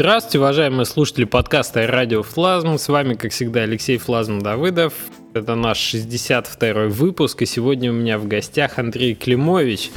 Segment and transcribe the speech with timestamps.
[0.00, 2.78] Здравствуйте, уважаемые слушатели подкаста «Радио Флазм».
[2.78, 4.94] С вами, как всегда, Алексей Флазм Давыдов.
[5.34, 9.90] Это наш 62-й выпуск, и сегодня у меня в гостях Андрей Климович.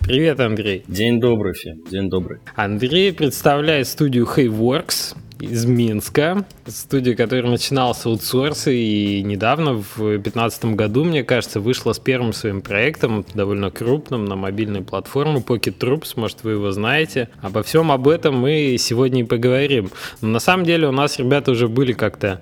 [0.00, 0.82] Привет, Андрей.
[0.88, 2.40] Dень добрый всем, день добрый.
[2.56, 10.64] Андрей представляет студию Hayworks из Минска, студия, которая начинала с аутсорса и недавно, в 2015
[10.76, 16.12] году, мне кажется, вышла с первым своим проектом, довольно крупным, на мобильной платформе Pocket Troops,
[16.16, 17.28] может, вы его знаете.
[17.42, 19.90] Обо всем об этом мы сегодня и поговорим.
[20.20, 22.40] Но на самом деле у нас ребята уже были как-то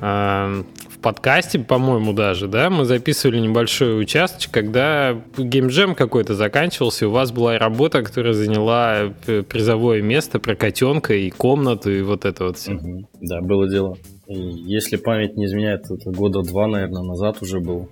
[0.00, 0.64] э,
[1.02, 7.32] подкасте, по-моему, даже, да, мы записывали небольшой участок, когда геймджем какой-то заканчивался, и у вас
[7.32, 12.56] была работа, которая заняла э, призовое место про котенка и комнату, и вот это вот
[12.56, 12.74] все.
[12.74, 13.08] Угу.
[13.20, 13.96] Да, было дело.
[14.28, 17.90] И если память не изменяет, это года два, наверное, назад уже был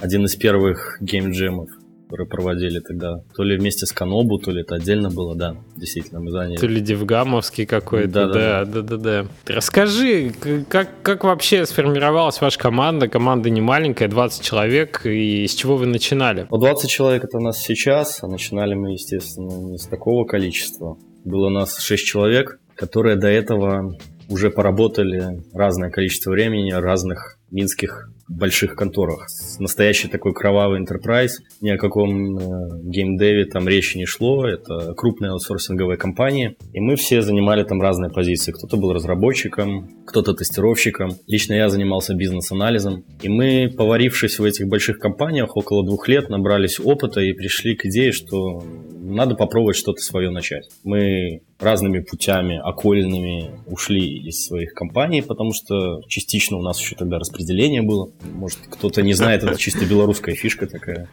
[0.00, 1.68] один из первых геймджемов
[2.08, 3.20] которые проводили тогда.
[3.36, 6.56] То ли вместе с Канобу, то ли это отдельно было, да, действительно, мы заняли.
[6.56, 9.26] То ли Девгамовский какой-то, да, да, да, да, да.
[9.46, 10.32] Расскажи,
[10.70, 13.08] как, как вообще сформировалась ваша команда?
[13.08, 16.46] Команда не маленькая, 20 человек, и с чего вы начинали?
[16.50, 20.96] Ну, 20 человек это у нас сейчас, а начинали мы, естественно, не с такого количества.
[21.26, 23.98] Было у нас 6 человек, которые до этого
[24.30, 29.26] уже поработали разное количество времени разных минских больших конторах.
[29.58, 35.32] Настоящий такой кровавый enterprise, ни о каком э, геймдеве там речи не шло, это крупная
[35.32, 38.52] аутсорсинговая компания, и мы все занимали там разные позиции.
[38.52, 41.12] Кто-то был разработчиком, кто-то тестировщиком.
[41.26, 46.80] Лично я занимался бизнес-анализом, и мы, поварившись в этих больших компаниях около двух лет, набрались
[46.80, 48.62] опыта и пришли к идее, что
[49.08, 50.68] надо попробовать что-то свое начать.
[50.84, 57.18] Мы разными путями окольными ушли из своих компаний, потому что частично у нас еще тогда
[57.18, 58.10] распределение было.
[58.34, 61.08] Может, кто-то не знает, это чисто белорусская фишка такая.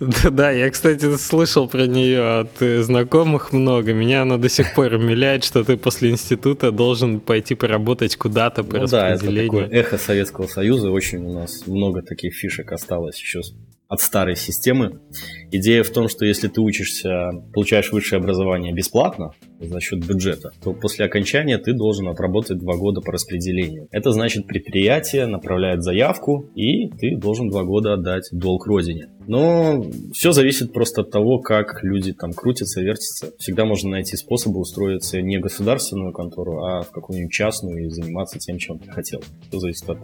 [0.00, 3.92] Да, да, я, кстати, слышал про нее от э, знакомых много.
[3.92, 8.78] Меня она до сих пор умиляет, что ты после института должен пойти поработать куда-то по
[8.78, 9.50] ну, распределению.
[9.50, 10.90] Да, это такое эхо Советского Союза.
[10.90, 13.42] Очень у нас много таких фишек осталось еще
[13.90, 15.00] от старой системы.
[15.50, 20.72] Идея в том, что если ты учишься, получаешь высшее образование бесплатно за счет бюджета, то
[20.72, 23.88] после окончания ты должен отработать два года по распределению.
[23.90, 29.08] Это значит, предприятие направляет заявку, и ты должен два года отдать долг родине.
[29.26, 33.32] Но все зависит просто от того, как люди там крутятся, вертятся.
[33.38, 38.38] Всегда можно найти способы устроиться не в государственную контору, а в какую-нибудь частную и заниматься
[38.38, 39.20] тем, чем ты хотел.
[39.48, 39.98] Все зависит от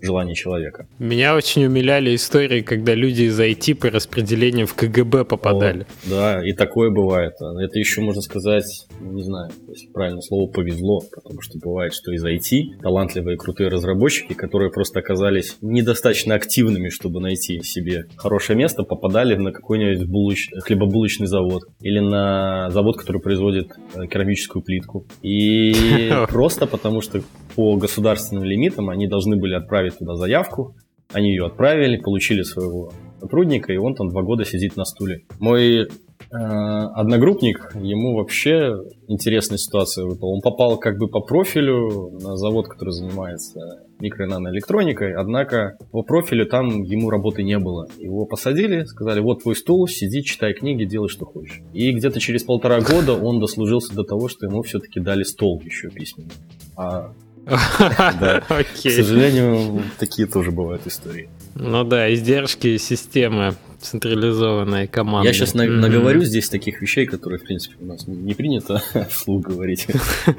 [0.00, 0.86] желание человека.
[0.98, 5.86] Меня очень умиляли истории, когда люди из IT по распределению в КГБ попадали.
[6.06, 7.34] О, да, и такое бывает.
[7.40, 12.12] Это еще можно сказать, ну, не знаю, если правильно слово повезло, потому что бывает, что
[12.12, 18.82] из IT талантливые крутые разработчики, которые просто оказались недостаточно активными, чтобы найти себе хорошее место,
[18.82, 20.48] попадали на какой-нибудь булоч...
[20.62, 25.06] хлебобулочный завод или на завод, который производит э, керамическую плитку.
[25.22, 27.22] И просто потому что
[27.54, 30.74] по государственным лимитам они должны были отправить туда заявку,
[31.12, 35.22] они ее отправили, получили своего сотрудника, и он там два года сидит на стуле.
[35.40, 35.86] Мой э,
[36.30, 38.76] одногруппник, ему вообще
[39.08, 40.30] интересная ситуация выпала.
[40.30, 46.02] Он попал как бы по профилю на завод, который занимается микро- и наноэлектроникой, однако по
[46.02, 47.88] профилю там ему работы не было.
[47.98, 51.62] Его посадили, сказали, вот твой стул, сиди, читай книги, делай, что хочешь.
[51.72, 55.88] И где-то через полтора года он дослужился до того, что ему все-таки дали стол еще
[55.88, 56.32] письменный.
[56.76, 57.12] А.
[57.48, 61.28] К сожалению, такие тоже бывают истории.
[61.54, 65.28] Ну да, издержки системы централизованной команды.
[65.28, 65.68] Я сейчас mm-hmm.
[65.68, 69.86] наговорю здесь таких вещей, которые, в принципе, у нас не принято вслух говорить.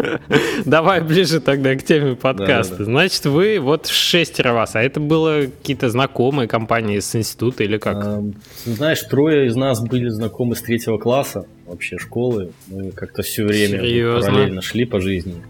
[0.65, 2.83] Давай ближе тогда к теме подкаста.
[2.83, 8.21] Значит, вы вот шестеро вас, а это было какие-то знакомые компании с института или как?
[8.65, 12.51] Знаешь, трое из нас были знакомы с третьего класса вообще школы.
[12.67, 13.79] Мы как-то все время
[14.21, 15.41] параллельно шли по жизни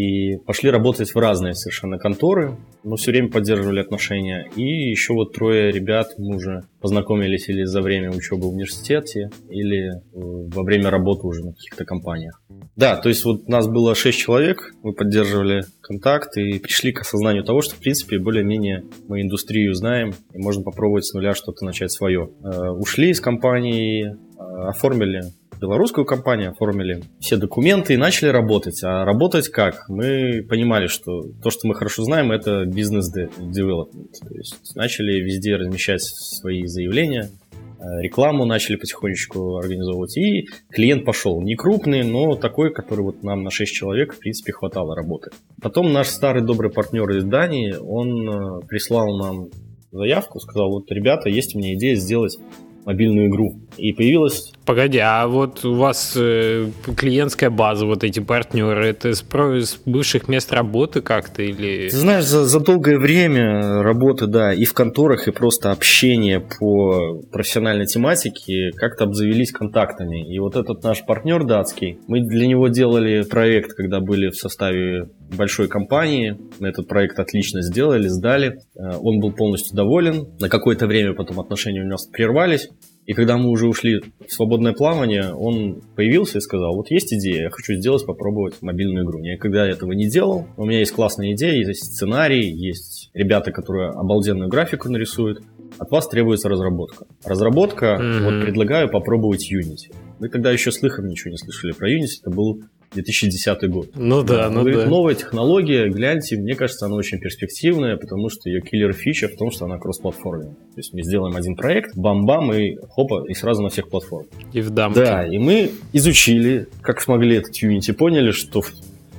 [0.00, 4.48] и пошли работать в разные совершенно конторы, но все время поддерживали отношения.
[4.56, 9.90] И еще вот трое ребят мы уже познакомились или за время учебы в университете, или
[9.90, 12.40] э, во время работы уже на каких-то компаниях.
[12.76, 17.44] Да, то есть вот нас было шесть человек, мы поддерживали контакт и пришли к осознанию
[17.44, 21.92] того, что в принципе более-менее мы индустрию знаем и можно попробовать с нуля что-то начать
[21.92, 22.30] свое.
[22.42, 25.24] Э, ушли из компании, э, оформили
[25.60, 28.82] белорусскую компанию, оформили все документы и начали работать.
[28.82, 29.88] А работать как?
[29.88, 34.12] Мы понимали, что то, что мы хорошо знаем, это бизнес-девелопмент.
[34.20, 41.40] То есть начали везде размещать свои заявления, э, рекламу начали потихонечку организовывать, и клиент пошел.
[41.42, 45.30] Не крупный, но такой, который вот нам на 6 человек, в принципе, хватало работы.
[45.60, 49.48] Потом наш старый добрый партнер из Дании, он э, прислал нам
[49.92, 52.38] заявку, сказал, вот, ребята, есть у меня идея сделать
[52.84, 53.60] мобильную игру.
[53.76, 54.52] И появилась...
[54.64, 60.28] Погоди, а вот у вас э, клиентская база, вот эти партнеры, это с, с бывших
[60.28, 61.88] мест работы как-то или...
[61.88, 67.20] Ты знаешь, за, за долгое время работы, да, и в конторах, и просто общение по
[67.32, 70.32] профессиональной тематике как-то обзавелись контактами.
[70.32, 75.08] И вот этот наш партнер датский, мы для него делали проект, когда были в составе
[75.36, 76.36] большой компании.
[76.58, 78.60] Мы этот проект отлично сделали, сдали.
[78.76, 80.28] Э, он был полностью доволен.
[80.40, 82.68] На какое-то время потом отношения у нас прервались.
[83.06, 87.44] И когда мы уже ушли в свободное плавание, он появился и сказал, вот есть идея,
[87.44, 89.18] я хочу сделать, попробовать мобильную игру.
[89.20, 93.90] Я никогда этого не делал, у меня есть классная идея, есть сценарий, есть ребята, которые
[93.90, 95.42] обалденную графику нарисуют.
[95.78, 97.06] От вас требуется разработка.
[97.24, 98.22] Разработка, mm-hmm.
[98.22, 99.92] вот предлагаю попробовать Unity.
[100.20, 102.62] Мы тогда еще слыхом ничего не слышали про Unity, это был
[102.92, 103.90] 2010 год.
[103.94, 104.86] Ну да, ну говорит, да.
[104.86, 109.66] Новая технология, гляньте, мне кажется, она очень перспективная, потому что ее киллер-фича в том, что
[109.66, 110.54] она кроссплатформенная.
[110.54, 114.28] То есть мы сделаем один проект, бам-бам, и хопа, и сразу на всех платформах.
[114.52, 115.00] И в дамке.
[115.00, 118.72] Да, и мы изучили, как смогли этот Unity, поняли, что в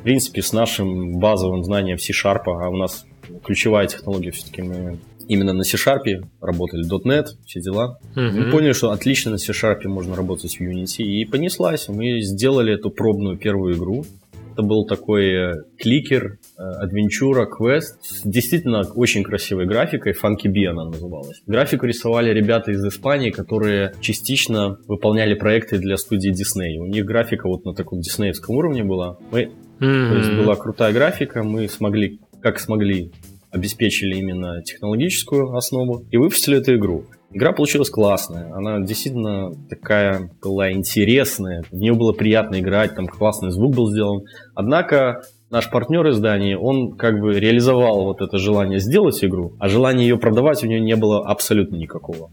[0.03, 3.05] принципе с нашим базовым знанием C-Sharp, а у нас
[3.43, 4.97] ключевая технология все-таки мы
[5.31, 7.99] именно на C-Sharp работали, .NET, все дела.
[8.15, 8.31] Uh-huh.
[8.31, 11.87] Мы поняли, что отлично на C-Sharp можно работать в Unity, и понеслась.
[11.87, 14.03] Мы сделали эту пробную первую игру.
[14.51, 20.83] Это был такой э, кликер, адвенчура, квест с действительно очень красивой графикой, Funky Bee она
[20.89, 21.41] называлась.
[21.47, 26.77] Графику рисовали ребята из Испании, которые частично выполняли проекты для студии Disney.
[26.77, 29.17] У них графика вот на таком диснеевском уровне была.
[29.31, 29.43] Мы,
[29.79, 30.09] mm-hmm.
[30.09, 33.13] То есть была крутая графика, мы смогли, как смогли,
[33.51, 37.05] обеспечили именно технологическую основу и выпустили эту игру.
[37.33, 43.51] Игра получилась классная, она действительно такая была интересная, в нее было приятно играть, там классный
[43.51, 44.23] звук был сделан.
[44.53, 50.07] Однако наш партнер издания, он как бы реализовал вот это желание сделать игру, а желание
[50.07, 52.31] ее продавать у него не было абсолютно никакого.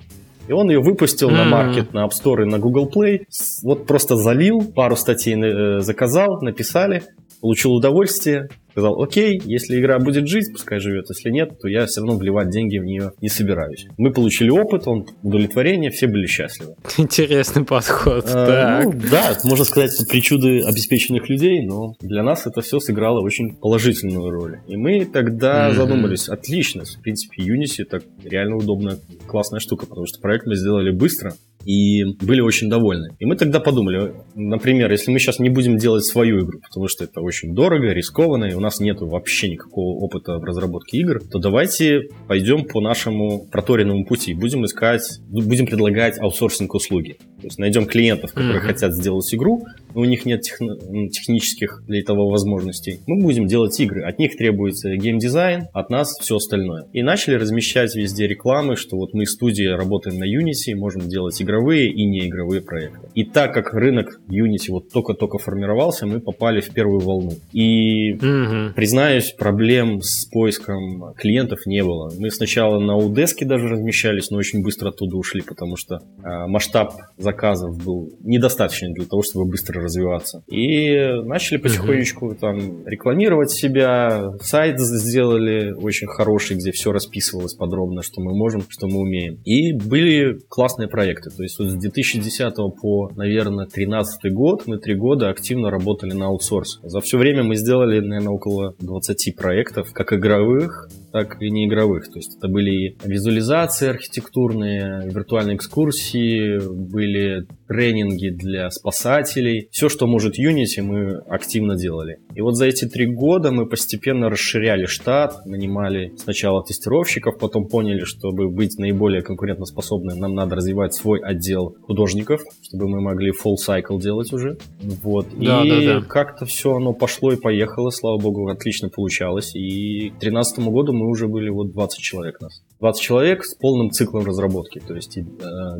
[0.48, 1.34] И он ее выпустил mm-hmm.
[1.34, 3.26] на маркет, на App Store и на Google Play.
[3.62, 7.02] Вот просто залил, пару статей э, заказал, написали,
[7.40, 8.48] получил удовольствие,
[8.78, 12.50] сказал, окей, если игра будет жить, пускай живет, если нет, то я все равно вливать
[12.50, 13.86] деньги в нее не собираюсь.
[13.96, 16.76] Мы получили опыт, он удовлетворение, все были счастливы.
[16.96, 18.24] Интересный подход.
[18.32, 23.56] А, ну, да, можно сказать, причуды обеспеченных людей, но для нас это все сыграло очень
[23.56, 24.58] положительную роль.
[24.68, 25.74] И мы тогда mm-hmm.
[25.74, 30.90] задумались, отлично, в принципе, Unity это реально удобная, классная штука, потому что проект мы сделали
[30.92, 31.34] быстро,
[31.68, 33.14] и были очень довольны.
[33.18, 37.04] И мы тогда подумали, например, если мы сейчас не будем делать свою игру, потому что
[37.04, 41.38] это очень дорого, рискованно, и у нас нет вообще никакого опыта в разработке игр, то
[41.38, 47.18] давайте пойдем по нашему проторенному пути, будем искать, будем предлагать аутсорсинг услуги.
[47.40, 48.66] То есть найдем клиентов, которые mm-hmm.
[48.66, 49.66] хотят сделать игру,
[49.98, 53.00] у них нет техно- технических для этого возможностей.
[53.06, 54.04] Мы будем делать игры.
[54.04, 56.86] От них требуется геймдизайн, от нас все остальное.
[56.92, 61.90] И начали размещать везде рекламы, что вот мы студия работаем на Unity, можем делать игровые
[61.90, 63.08] и неигровые проекты.
[63.14, 67.32] И так как рынок Unity вот только-только формировался, мы попали в первую волну.
[67.52, 68.74] И, mm-hmm.
[68.74, 72.12] признаюсь, проблем с поиском клиентов не было.
[72.16, 76.94] Мы сначала на Удеске даже размещались, но очень быстро оттуда ушли, потому что э, масштаб
[77.16, 80.42] заказов был недостаточный для того, чтобы быстро развиваться.
[80.46, 88.20] И начали потихонечку там рекламировать себя, сайт сделали очень хороший, где все расписывалось подробно, что
[88.20, 89.40] мы можем, что мы умеем.
[89.44, 91.30] И были классные проекты.
[91.30, 96.26] То есть вот с 2010 по, наверное, 2013 год мы три года активно работали на
[96.26, 96.80] аутсорс.
[96.82, 102.08] За все время мы сделали, наверное, около 20 проектов, как игровых, так и неигровых.
[102.08, 109.67] То есть это были визуализации архитектурные, виртуальные экскурсии, были тренинги для спасателей.
[109.70, 112.20] Все, что может Unity, мы активно делали.
[112.34, 118.04] И вот за эти три года мы постепенно расширяли штат, нанимали сначала тестировщиков, потом поняли,
[118.04, 124.00] чтобы быть наиболее конкурентоспособным, нам надо развивать свой отдел художников, чтобы мы могли full cycle
[124.00, 124.58] делать уже.
[125.02, 125.26] Вот.
[125.36, 126.06] Да, и да, да.
[126.06, 129.54] как-то все оно пошло и поехало, слава богу, отлично получалось.
[129.54, 132.62] И к 2013 году мы уже были вот 20 человек нас.
[132.80, 135.24] 20 человек с полным циклом разработки, то есть и э,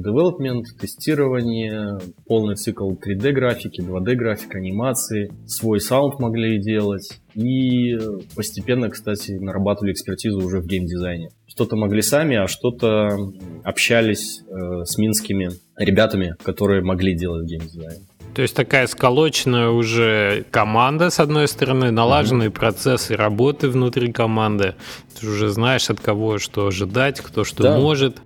[0.05, 7.97] development, тестирование, полный цикл 3D графики, 2D графика, анимации, свой саунд могли делать и
[8.35, 11.31] постепенно, кстати, нарабатывали экспертизу уже в геймдизайне.
[11.47, 13.17] Что-то могли сами, а что-то
[13.63, 18.08] общались э, с минскими ребятами, которые могли делать геймдизайн.
[18.39, 22.53] То есть такая сколоченная уже команда, с одной стороны, налаженные mm-hmm.
[22.53, 24.77] процессы работы внутри команды.
[25.19, 27.79] Ты уже знаешь, от кого что ожидать, кто что да.
[27.81, 28.19] может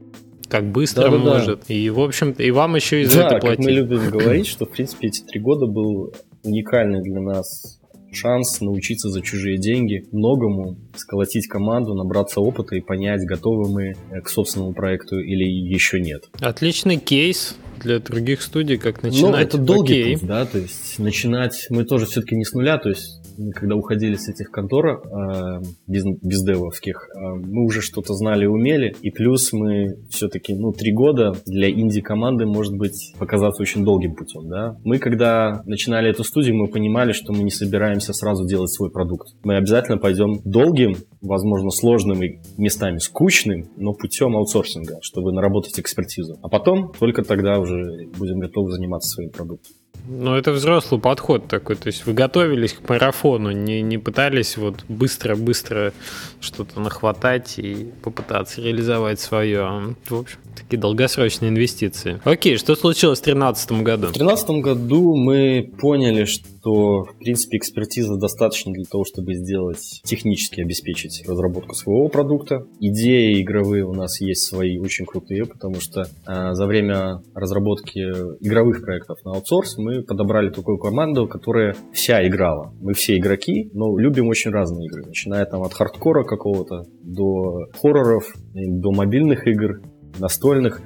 [0.51, 1.61] как быстро да, может.
[1.67, 1.75] Да.
[1.75, 3.65] И, в общем-то, и вам еще и за да, это платить.
[3.65, 7.81] мы любим говорить, что, в принципе, эти три года был уникальный для нас
[8.13, 14.29] шанс научиться за чужие деньги многому, сколотить команду, набраться опыта и понять, готовы мы к
[14.29, 16.25] собственному проекту или еще нет.
[16.39, 19.33] Отличный кейс для других студий, как ну, начинать.
[19.33, 20.19] Ну, это долгий Окей.
[20.19, 24.15] путь, да, то есть начинать мы тоже все-таки не с нуля, то есть когда уходили
[24.15, 29.53] с этих контор э, без, бездевовских, э, мы уже что-то знали и умели, и плюс
[29.53, 34.77] мы все-таки, ну, три года для инди-команды может быть показаться очень долгим путем, да.
[34.85, 39.35] Мы, когда начинали эту студию, мы понимали, что мы не собираемся сразу делать свой продукт.
[39.43, 46.39] Мы обязательно пойдем долгим, возможно, сложным и местами скучным, но путем аутсорсинга, чтобы наработать экспертизу.
[46.43, 49.73] А потом только тогда уже будем готовы заниматься своим продуктом.
[50.07, 51.77] Ну, это взрослый подход такой.
[51.77, 55.93] То есть вы готовились к марафону, не, не пытались вот быстро-быстро
[56.41, 59.61] что-то нахватать и попытаться реализовать свое.
[59.61, 62.21] А, в общем, такие долгосрочные инвестиции.
[62.25, 64.09] Окей, что случилось в 2013 году?
[64.09, 70.61] В 2013 году мы поняли, что, в принципе, экспертиза достаточно для того, чтобы сделать, технически
[70.61, 72.67] обеспечить разработку своего продукта.
[72.79, 78.83] Идеи игровые у нас есть свои, очень крутые, потому что э, за время разработки игровых
[78.83, 82.73] проектов на аутсорс мы подобрали такую команду, которая вся играла.
[82.81, 88.35] Мы все игроки, но любим очень разные игры, начиная там от хардкора какого-то до хорроров,
[88.55, 89.81] до мобильных игр,
[90.19, 90.81] настольных.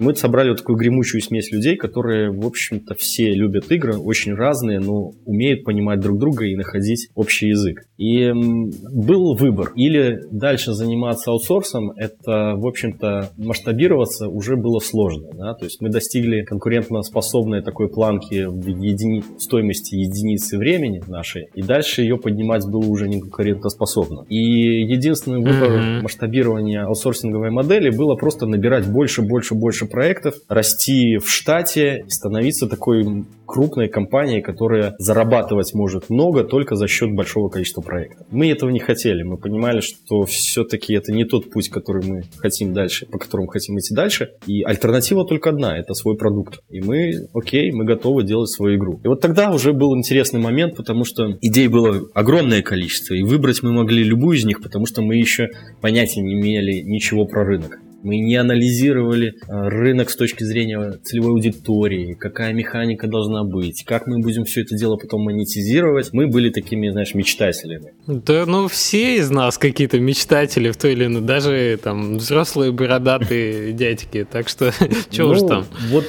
[0.00, 4.80] Мы собрали вот такую гремучую смесь людей, которые, в общем-то, все любят игры, очень разные,
[4.80, 7.84] но умеют понимать друг друга и находить общий язык.
[7.98, 9.72] И был выбор.
[9.76, 15.28] Или дальше заниматься аутсорсом, это, в общем-то, масштабироваться уже было сложно.
[15.34, 15.52] Да?
[15.52, 19.22] То есть мы достигли конкурентоспособной такой планки в едини...
[19.38, 24.24] стоимости единицы времени нашей, и дальше ее поднимать было уже не конкурентоспособно.
[24.30, 26.00] И единственный выбор mm-hmm.
[26.00, 33.24] масштабирования аутсорсинговой модели было просто набирать больше, больше, больше проектов, расти в штате становиться такой
[33.50, 38.26] крупной компанией, которая зарабатывать может много только за счет большого количества проектов.
[38.30, 39.24] Мы этого не хотели.
[39.24, 43.76] Мы понимали, что все-таки это не тот путь, который мы хотим дальше, по которому хотим
[43.78, 44.30] идти дальше.
[44.46, 46.60] И альтернатива только одна– это свой продукт.
[46.70, 49.00] И мы, окей, мы готовы делать свою игру.
[49.02, 53.64] И вот тогда уже был интересный момент, потому что идей было огромное количество, и выбрать
[53.64, 55.48] мы могли любую из них, потому что мы еще
[55.80, 57.80] понятия не имели ничего про рынок.
[58.02, 64.06] Мы не анализировали э, рынок с точки зрения целевой аудитории, какая механика должна быть, как
[64.06, 66.12] мы будем все это дело потом монетизировать.
[66.12, 67.92] Мы были такими, знаешь, мечтателями.
[68.06, 73.72] Да, ну все из нас какие-то мечтатели в той или иной, даже там взрослые бородатые
[73.80, 74.72] дядьки, так что
[75.10, 75.66] что уж ну, там.
[75.90, 76.06] Вот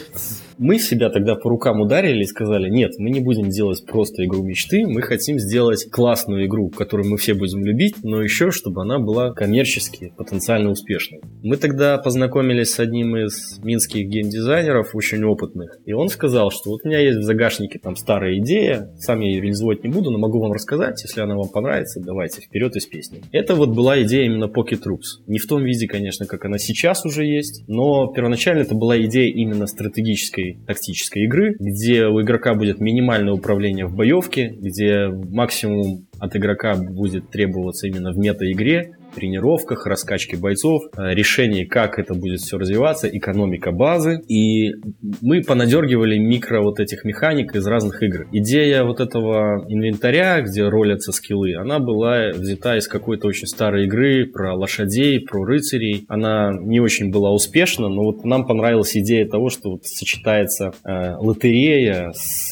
[0.62, 4.44] мы себя тогда по рукам ударили и сказали, нет, мы не будем делать просто игру
[4.44, 9.00] мечты, мы хотим сделать классную игру, которую мы все будем любить, но еще, чтобы она
[9.00, 11.22] была коммерчески потенциально успешной.
[11.42, 16.82] Мы тогда познакомились с одним из минских геймдизайнеров, очень опытных, и он сказал, что вот
[16.84, 20.20] у меня есть в загашнике там старая идея, сам я ее реализовать не буду, но
[20.20, 23.24] могу вам рассказать, если она вам понравится, давайте вперед из песни.
[23.32, 25.26] Это вот была идея именно Pocket Troops.
[25.26, 29.32] Не в том виде, конечно, как она сейчас уже есть, но первоначально это была идея
[29.34, 36.36] именно стратегической тактической игры, где у игрока будет минимальное управление в боевке, где максимум от
[36.36, 42.58] игрока будет требоваться именно в мета-игре, тренировках, раскачке бойцов, э, решении, как это будет все
[42.58, 44.22] развиваться, экономика базы.
[44.28, 44.74] И
[45.22, 48.28] мы понадергивали микро вот этих механик из разных игр.
[48.32, 54.26] Идея вот этого инвентаря, где ролятся скиллы, она была взята из какой-то очень старой игры
[54.26, 56.06] про лошадей, про рыцарей.
[56.08, 61.16] Она не очень была успешна, но вот нам понравилась идея того, что вот сочетается э,
[61.18, 62.52] лотерея с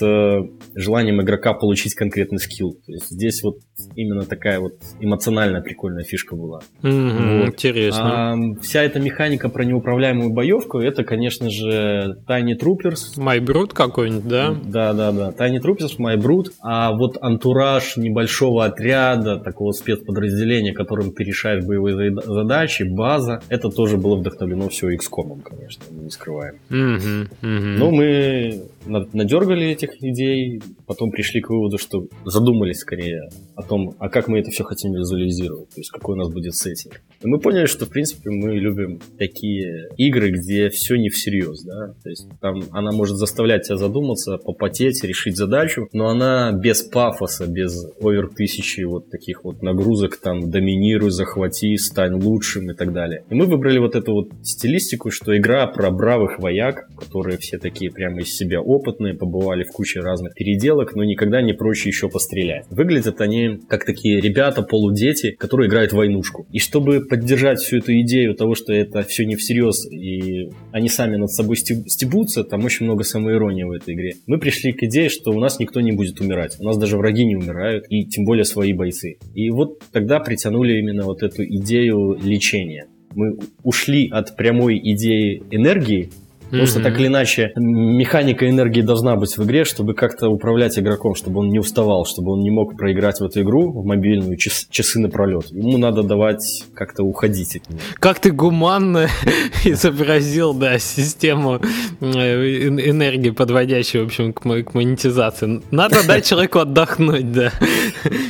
[0.75, 2.73] желанием игрока получить конкретный скилл.
[2.85, 3.59] То есть здесь вот
[3.95, 6.48] именно такая вот эмоциональная прикольная фишка была.
[6.81, 7.47] Mm-hmm, вот.
[7.49, 8.33] Интересно.
[8.33, 13.17] А, вся эта механика про неуправляемую боевку, это, конечно же, Tiny Troopers.
[13.17, 14.55] My Brood какой-нибудь, да?
[14.63, 15.29] Да, да, да.
[15.29, 16.51] Tiny Troopers, My Brood.
[16.61, 23.97] А вот антураж небольшого отряда, такого спецподразделения, которым ты решаешь боевые задачи, база, это тоже
[23.97, 26.55] было вдохновлено все XCOM, конечно, не скрываем.
[26.69, 27.77] Mm-hmm, mm-hmm.
[27.77, 34.09] Но мы надергали этих идей, потом пришли к выводу, что задумались скорее о том, а
[34.09, 37.01] как мы это все хотим визуализировать, то есть какой у нас будет сеттинг.
[37.21, 41.93] И мы поняли, что, в принципе, мы любим такие игры, где все не всерьез, да,
[42.03, 47.47] то есть там она может заставлять тебя задуматься, попотеть, решить задачу, но она без пафоса,
[47.47, 53.23] без овер тысячи вот таких вот нагрузок, там, доминируй, захвати, стань лучшим и так далее.
[53.29, 57.91] И мы выбрали вот эту вот стилистику, что игра про бравых вояк, которые все такие
[57.91, 62.65] прямо из себя опытные, побывали в куче разных переделок, но никогда не проще еще пострелять.
[62.69, 66.47] Выглядят они как такие ребята, полудети, которые играют в войнушку.
[66.51, 71.17] И чтобы поддержать всю эту идею того, что это все не всерьез, и они сами
[71.17, 74.13] над собой стебутся, там очень много самоиронии в этой игре.
[74.27, 76.57] Мы пришли к идее, что у нас никто не будет умирать.
[76.59, 79.17] У нас даже враги не умирают, и тем более свои бойцы.
[79.33, 82.87] И вот тогда притянули именно вот эту идею лечения.
[83.15, 86.09] Мы ушли от прямой идеи энергии,
[86.49, 91.15] Потому что так или иначе механика энергии должна быть в игре, чтобы как-то управлять игроком,
[91.15, 94.67] чтобы он не уставал, чтобы он не мог проиграть в эту игру в мобильную час,
[94.69, 95.51] часы напролет.
[95.51, 97.79] Ему надо давать как-то уходить от нее.
[97.99, 99.07] Как ты гуманно
[99.65, 101.61] изобразил, да, систему
[102.01, 105.61] э, энергии, подводящую, в общем, к, к монетизации.
[105.71, 107.51] Надо дать человеку отдохнуть, да.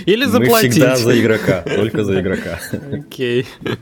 [0.05, 0.63] Или заплатить.
[0.63, 2.59] Мы всегда за игрока, только за игрока.
[2.91, 3.45] Окей.
[3.63, 3.75] Okay.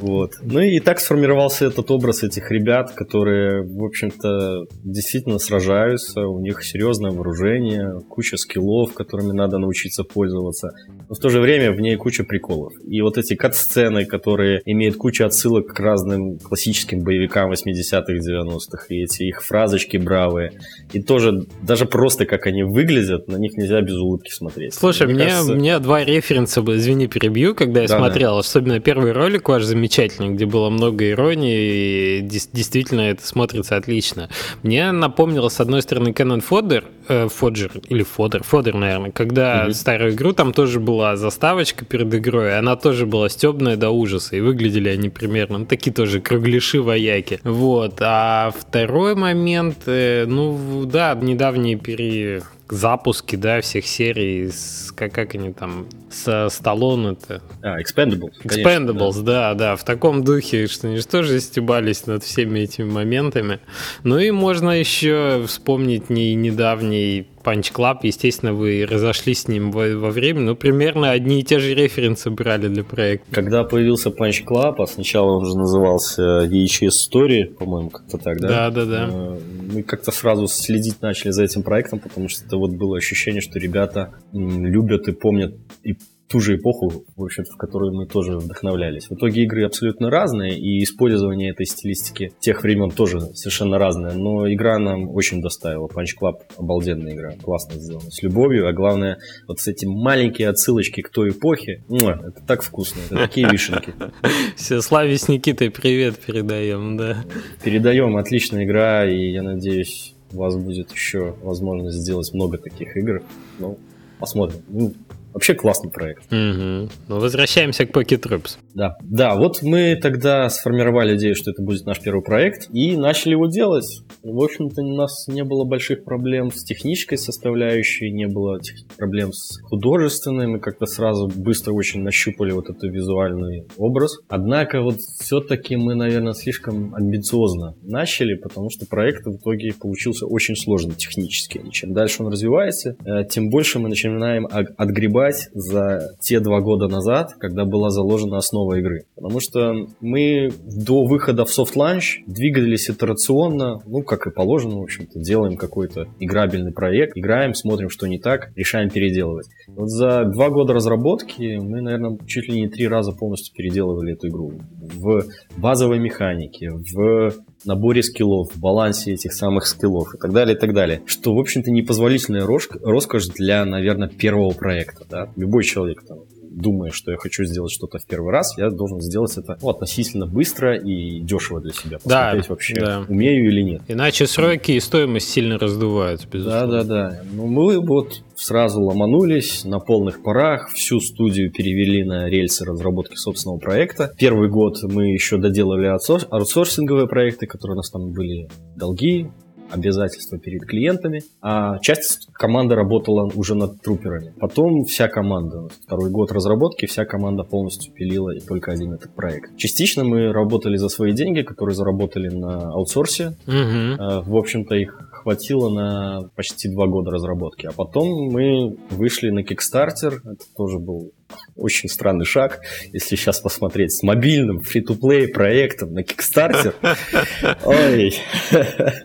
[0.00, 0.32] Вот.
[0.42, 6.62] Ну и так сформировался этот образ этих ребят, которые, в общем-то, действительно сражаются, у них
[6.64, 10.70] серьезное вооружение, куча скиллов, которыми надо научиться пользоваться.
[11.08, 12.72] Но в то же время в ней куча приколов.
[12.86, 19.02] И вот эти кат-сцены, которые имеют кучу отсылок к разным классическим боевикам 80-х, 90-х, и
[19.02, 20.52] эти их фразочки бравые.
[20.92, 24.74] И тоже, даже просто как они выглядят, на них нельзя без улыбки смотреть.
[24.74, 25.54] Слушай, мне, мне, кажется...
[25.54, 28.40] мне два референса, извини, перебью, когда я да, смотрел, да.
[28.40, 34.28] особенно первый ролик ваш замечательный, замечательный, где было много иронии, и действительно это смотрится отлично.
[34.62, 39.72] Мне напомнило, с одной стороны, Canon Fodder, э, Фоджер, или Фодер, Фодер, наверное, когда mm-hmm.
[39.72, 44.40] старую игру, там тоже была заставочка перед игрой, она тоже была стебная до ужаса, и
[44.40, 47.40] выглядели они примерно, ну, такие тоже кругляши-вояки.
[47.44, 55.12] Вот, а второй момент, э, ну, да, недавние пере запуске, да, всех серий, с, как,
[55.12, 58.32] как они там, со Сталлоне это А, Expendables.
[58.44, 59.54] Expendables, конечно, да.
[59.54, 63.60] да, да, в таком духе, что они же тоже стебались над всеми этими моментами.
[64.04, 69.88] Ну и можно еще вспомнить не недавний Punch Club, естественно, вы разошлись с ним во,
[69.96, 73.26] во время, но примерно одни и те же референсы брали для проекта.
[73.30, 78.48] Когда появился Punch Club, а сначала он уже назывался VHS Story, по-моему, как-то так, да?
[78.48, 79.38] Да, да, да.
[79.72, 83.58] Мы как-то сразу следить начали за этим проектом, потому что это вот было ощущение, что
[83.58, 85.96] ребята любят и помнят и
[86.28, 89.08] ту же эпоху, в общем-то, в которую мы тоже вдохновлялись.
[89.08, 94.50] В итоге игры абсолютно разные, и использование этой стилистики тех времен тоже совершенно разное, но
[94.52, 95.86] игра нам очень доставила.
[95.86, 101.00] Punch Club обалденная игра, классно сделана, с любовью, а главное, вот с эти маленькие отсылочки
[101.00, 103.94] к той эпохе, это так вкусно, это такие вишенки.
[104.56, 107.24] Все, Славе с Никитой привет передаем, да.
[107.64, 113.22] Передаем, отличная игра, и я надеюсь, у вас будет еще возможность сделать много таких игр.
[113.58, 113.78] Ну,
[114.18, 114.60] посмотрим.
[114.68, 114.92] Ну,
[115.32, 116.24] Вообще классный проект.
[116.32, 116.90] Угу.
[117.08, 118.58] Ну, возвращаемся к Pocket Troops.
[118.74, 123.32] Да, да, вот мы тогда сформировали идею, что это будет наш первый проект, и начали
[123.32, 124.02] его делать.
[124.22, 128.58] В общем-то, у нас не было больших проблем с технической составляющей, не было
[128.96, 134.18] проблем с художественной, мы как-то сразу быстро очень нащупали вот этот визуальный образ.
[134.28, 140.56] Однако вот все-таки мы, наверное, слишком амбициозно начали, потому что проект в итоге получился очень
[140.56, 141.58] сложный технически.
[141.58, 146.60] И чем дальше он развивается, э, тем больше мы начинаем отгребать погибать за те два
[146.60, 149.04] года назад, когда была заложена основа игры.
[149.14, 154.82] Потому что мы до выхода в soft launch двигались итерационно, ну, как и положено, в
[154.82, 159.46] общем-то, делаем какой-то играбельный проект, играем, смотрим, что не так, решаем переделывать.
[159.68, 164.28] Вот за два года разработки мы, наверное, чуть ли не три раза полностью переделывали эту
[164.28, 164.52] игру.
[164.80, 165.24] В
[165.56, 167.32] базовой механике, в
[167.64, 171.02] наборе скиллов, балансе этих самых скиллов и так далее, и так далее.
[171.06, 175.04] Что, в общем-то, непозволительная роскошь для, наверное, первого проекта.
[175.08, 175.28] Да?
[175.36, 176.18] Любой человек там
[176.58, 180.26] думая, что я хочу сделать что-то в первый раз, я должен сделать это ну, относительно
[180.26, 181.98] быстро и дешево для себя.
[181.98, 183.04] Посмотреть да, вообще, да.
[183.08, 183.82] умею или нет.
[183.88, 186.66] Иначе сроки и стоимость сильно раздуваются, безусловно.
[186.66, 187.22] Да, да, да.
[187.32, 193.58] Ну, мы вот сразу ломанулись на полных парах, всю студию перевели на рельсы разработки собственного
[193.58, 194.12] проекта.
[194.18, 199.30] Первый год мы еще доделали аутсорсинговые проекты, которые у нас там были долги,
[199.70, 204.32] обязательства перед клиентами, а часть команды работала уже над труперами.
[204.38, 209.56] Потом вся команда, второй год разработки, вся команда полностью пилила и только один этот проект.
[209.56, 213.36] Частично мы работали за свои деньги, которые заработали на аутсорсе.
[213.46, 214.30] Угу.
[214.30, 217.66] В общем-то, их хватило на почти два года разработки.
[217.66, 220.20] А потом мы вышли на Kickstarter.
[220.24, 221.10] Это тоже был
[221.58, 222.60] очень странный шаг,
[222.92, 226.74] если сейчас посмотреть с мобильным фри-то-плей проектом на Kickstarter.
[227.64, 228.14] Ой.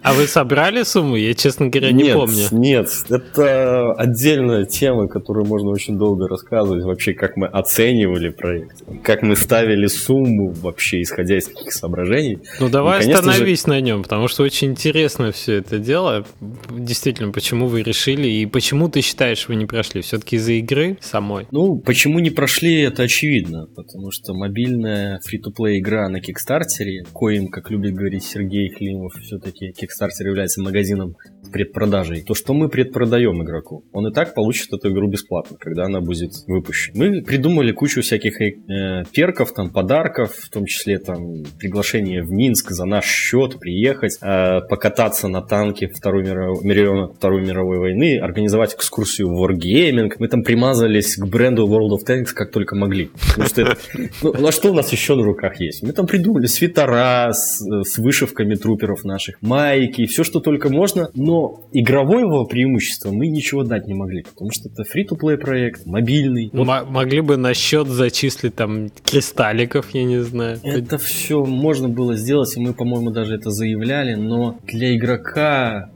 [0.02, 1.16] А вы собрали сумму?
[1.16, 2.48] Я, честно говоря, не нет, помню.
[2.52, 6.84] Нет, это отдельная тема, которую можно очень долго рассказывать.
[6.84, 12.40] Вообще, как мы оценивали проект, как мы ставили сумму вообще, исходя из каких соображений.
[12.60, 13.70] Ну, давай остановись же...
[13.70, 16.26] на нем, потому что очень интересно все это дело.
[16.70, 20.02] Действительно, почему вы решили и почему ты считаешь, вы не прошли?
[20.02, 21.48] Все-таки из-за игры самой?
[21.52, 27.47] Ну, почему почему не прошли, это очевидно, потому что мобильная фри-то-плей игра на Кикстартере, коим,
[27.47, 31.15] как любит говорить Сергей Климов, все-таки Кикстартер является магазином
[31.52, 33.84] предпродажей, то что мы предпродаем игроку.
[33.93, 37.04] Он и так получит эту игру бесплатно, когда она будет выпущена.
[37.04, 42.71] Мы придумали кучу всяких э, перков, там, подарков, в том числе там приглашение в Минск
[42.71, 49.30] за наш счет, приехать, э, покататься на танке Второй мировой, Второй мировой войны, организовать экскурсию
[49.30, 50.13] в Wargaming.
[50.19, 53.12] Мы там примазались к бренду World of Tanks как только могли.
[53.30, 53.78] Потому что
[54.22, 55.84] ну, а что у нас еще на руках есть?
[55.84, 61.68] Мы там придумали свитера с, с вышивками труперов наших, майки, все, что только можно, но
[61.72, 66.50] игрового преимущества мы ничего дать не могли, потому что это фри-то-плей проект, мобильный.
[66.54, 66.68] Вот.
[66.89, 70.60] Могли бы на счет зачислить там кристалликов, я не знаю.
[70.63, 75.92] Это все можно было сделать, и мы, по-моему, даже это заявляли, но для игрока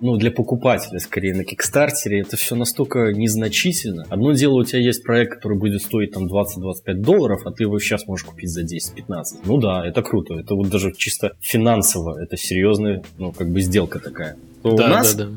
[0.00, 4.04] ну, для покупателя, скорее, на Кикстартере, это все настолько незначительно.
[4.08, 7.78] Одно дело, у тебя есть проект, который будет стоить там 20-25 долларов, а ты его
[7.78, 9.42] сейчас можешь купить за 10-15.
[9.44, 10.34] Ну да, это круто.
[10.34, 14.36] Это вот даже чисто финансово, это серьезная, ну, как бы сделка такая.
[14.62, 15.32] То да, у нас да, да.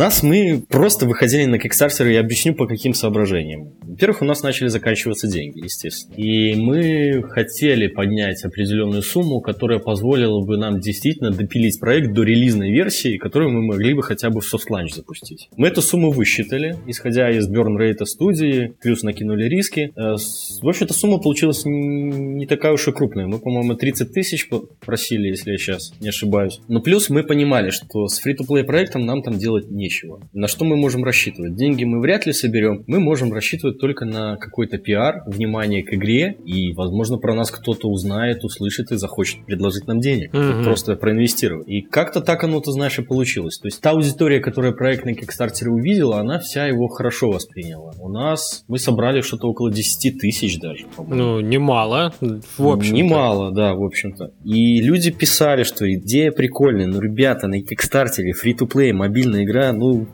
[0.00, 3.74] Нас мы просто выходили на Kickstarter, и объясню по каким соображениям.
[3.82, 6.14] Во-первых, у нас начали заканчиваться деньги, естественно.
[6.14, 12.70] И мы хотели поднять определенную сумму, которая позволила бы нам действительно допилить проект до релизной
[12.70, 15.50] версии, которую мы могли бы хотя бы в soft launch запустить.
[15.58, 19.92] Мы эту сумму высчитали, исходя из burn rate студии, плюс накинули риски.
[19.96, 20.16] Э,
[20.62, 23.26] в общем-то, сумма получилась не такая уж и крупная.
[23.26, 24.48] Мы, по-моему, 30 тысяч
[24.80, 26.58] просили, если я сейчас не ошибаюсь.
[26.68, 30.20] Но плюс мы понимали, что с free-to-play проектом нам там делать нечего.
[30.32, 31.54] На что мы можем рассчитывать?
[31.54, 32.84] Деньги мы вряд ли соберем.
[32.86, 37.88] Мы можем рассчитывать только на какой-то пиар, внимание к игре, и, возможно, про нас кто-то
[37.88, 40.32] узнает, услышит и захочет предложить нам денег.
[40.32, 40.64] Mm-hmm.
[40.64, 41.68] Просто проинвестировать.
[41.68, 43.58] И как-то так оно, ты знаешь, и получилось.
[43.58, 47.92] То есть та аудитория, которая проект на Kickstarter увидела, она вся его хорошо восприняла.
[47.98, 51.22] У нас мы собрали что-то около 10 тысяч даже, по-моему.
[51.22, 54.32] Ну, немало, в общем Немало, да, в общем-то.
[54.44, 60.06] И люди писали, что идея прикольная, но, ребята, на Kickstarter фри-то-плей, мобильная игра, ну,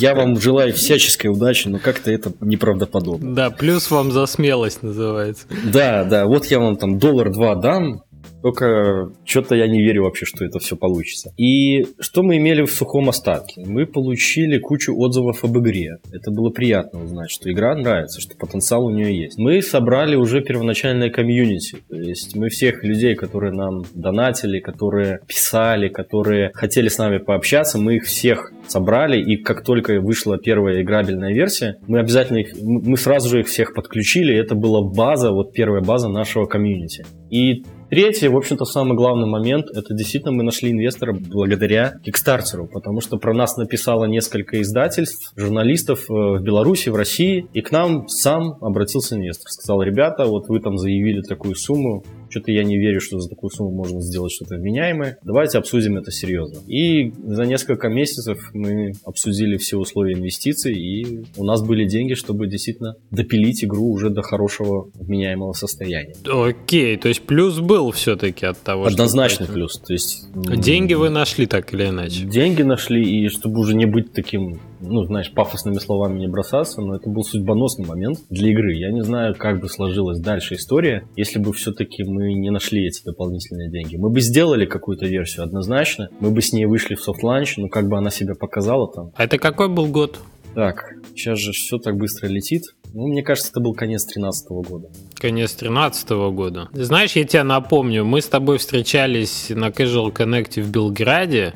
[0.00, 3.34] я вам желаю всяческой удачи, но как-то это неправдоподобно.
[3.34, 5.46] Да, плюс вам за смелость называется.
[5.64, 8.02] Да, да, вот я вам там доллар-два дам,
[8.42, 11.32] только что-то я не верю вообще, что это все получится.
[11.36, 13.62] И что мы имели в сухом остатке?
[13.64, 15.98] Мы получили кучу отзывов об игре.
[16.12, 19.38] Это было приятно узнать, что игра нравится, что потенциал у нее есть.
[19.38, 21.78] Мы собрали уже первоначальное комьюнити.
[21.88, 27.78] То есть мы всех людей, которые нам донатили, которые писали, которые хотели с нами пообщаться,
[27.78, 32.96] мы их всех собрали, и как только вышла первая играбельная версия, мы обязательно их, мы
[32.96, 37.04] сразу же их всех подключили, это была база, вот первая база нашего комьюнити.
[37.30, 43.02] И Третий, в общем-то, самый главный момент, это действительно мы нашли инвестора благодаря Кикстартеру, потому
[43.02, 48.08] что про нас написало несколько издательств, журналистов э, в Беларуси, в России, и к нам
[48.08, 49.50] сам обратился инвестор.
[49.50, 52.02] Сказал, ребята, вот вы там заявили такую сумму,
[52.32, 55.18] что-то я не верю, что за такую сумму можно сделать что-то вменяемое.
[55.22, 56.60] Давайте обсудим это серьезно.
[56.66, 62.46] И за несколько месяцев мы обсудили все условия инвестиций, и у нас были деньги, чтобы
[62.46, 66.14] действительно допилить игру уже до хорошего вменяемого состояния.
[66.26, 69.54] Окей, то есть плюс был все-таки от того, Однозначно что...
[69.54, 69.78] плюс.
[69.78, 70.26] То есть...
[70.34, 72.24] Деньги вы нашли так или иначе?
[72.24, 76.96] Деньги нашли, и чтобы уже не быть таким ну, знаешь, пафосными словами не бросаться, но
[76.96, 78.74] это был судьбоносный момент для игры.
[78.74, 83.02] Я не знаю, как бы сложилась дальше история, если бы все-таки мы не нашли эти
[83.04, 83.96] дополнительные деньги.
[83.96, 87.68] Мы бы сделали какую-то версию однозначно, мы бы с ней вышли в soft launch, но
[87.68, 89.12] как бы она себя показала там.
[89.14, 90.18] А это какой был год?
[90.54, 92.62] Так, сейчас же все так быстро летит.
[92.92, 94.88] Ну, мне кажется, это был конец 2013 года.
[95.18, 96.68] Конец 2013 года.
[96.72, 101.54] Знаешь, я тебя напомню, мы с тобой встречались на Casual Connect в Белграде,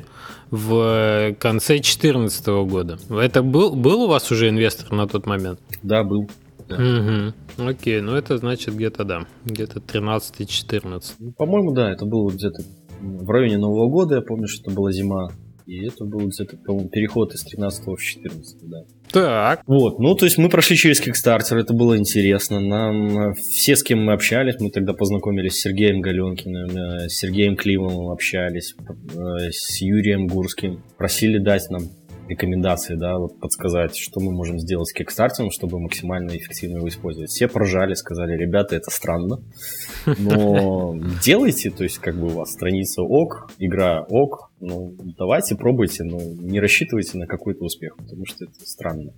[0.51, 2.97] в конце 2014 года.
[3.09, 5.59] Это был, был у вас уже инвестор на тот момент?
[5.83, 6.29] Да, был.
[6.67, 6.75] Да.
[6.75, 7.69] Угу.
[7.69, 11.03] Окей, ну это значит где-то, да, где-то 13-14.
[11.19, 12.63] Ну, по-моему, да, это было где-то
[12.99, 15.29] в районе Нового года, я помню, что это была зима.
[15.67, 18.85] И это был где-то, по-моему, переход из 13 в 14, да.
[19.11, 19.63] Так.
[19.67, 22.61] Вот, ну, то есть мы прошли через Kickstarter, это было интересно.
[22.61, 27.57] Нам все, с кем мы общались, мы тогда познакомились с Сергеем Галенкиным, э, с Сергеем
[27.57, 30.81] Климовым общались, э, с Юрием Гурским.
[30.97, 31.83] Просили дать нам
[32.29, 37.29] рекомендации, да, вот подсказать, что мы можем сделать с Kickstarter, чтобы максимально эффективно его использовать.
[37.29, 39.41] Все поржали, сказали, ребята, это странно,
[40.17, 46.03] но делайте, то есть как бы у вас страница ок, игра ок, ну давайте пробуйте,
[46.03, 49.13] но не рассчитывайте на какой-то успех, потому что это странно.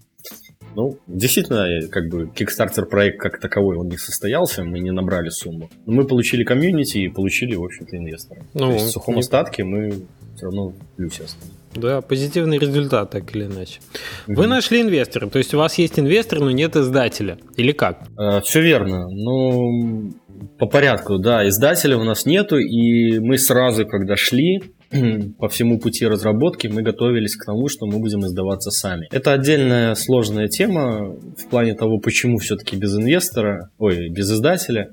[0.76, 5.70] Ну, действительно, как бы Kickstarter проект как таковой, он не состоялся, мы не набрали сумму.
[5.86, 8.46] Но мы получили комьюнити и получили, в общем-то, инвестора.
[8.54, 9.22] Ну, То есть в сухом не...
[9.22, 11.54] остатке мы все равно в плюсе остались.
[11.76, 13.80] Да, позитивный результат, так или иначе.
[14.28, 17.38] Вы нашли инвестора, то есть у вас есть инвестор, но нет издателя.
[17.58, 18.08] Или как?
[18.18, 19.08] Э, Все верно.
[19.10, 20.14] Ну,
[20.58, 24.64] по порядку, да, издателя у нас нету, и мы сразу, когда шли,
[25.40, 29.08] по всему пути разработки мы готовились к тому, что мы будем издаваться сами.
[29.12, 34.90] Это отдельная сложная тема в плане того, почему все-таки без инвестора, ой, без издателя.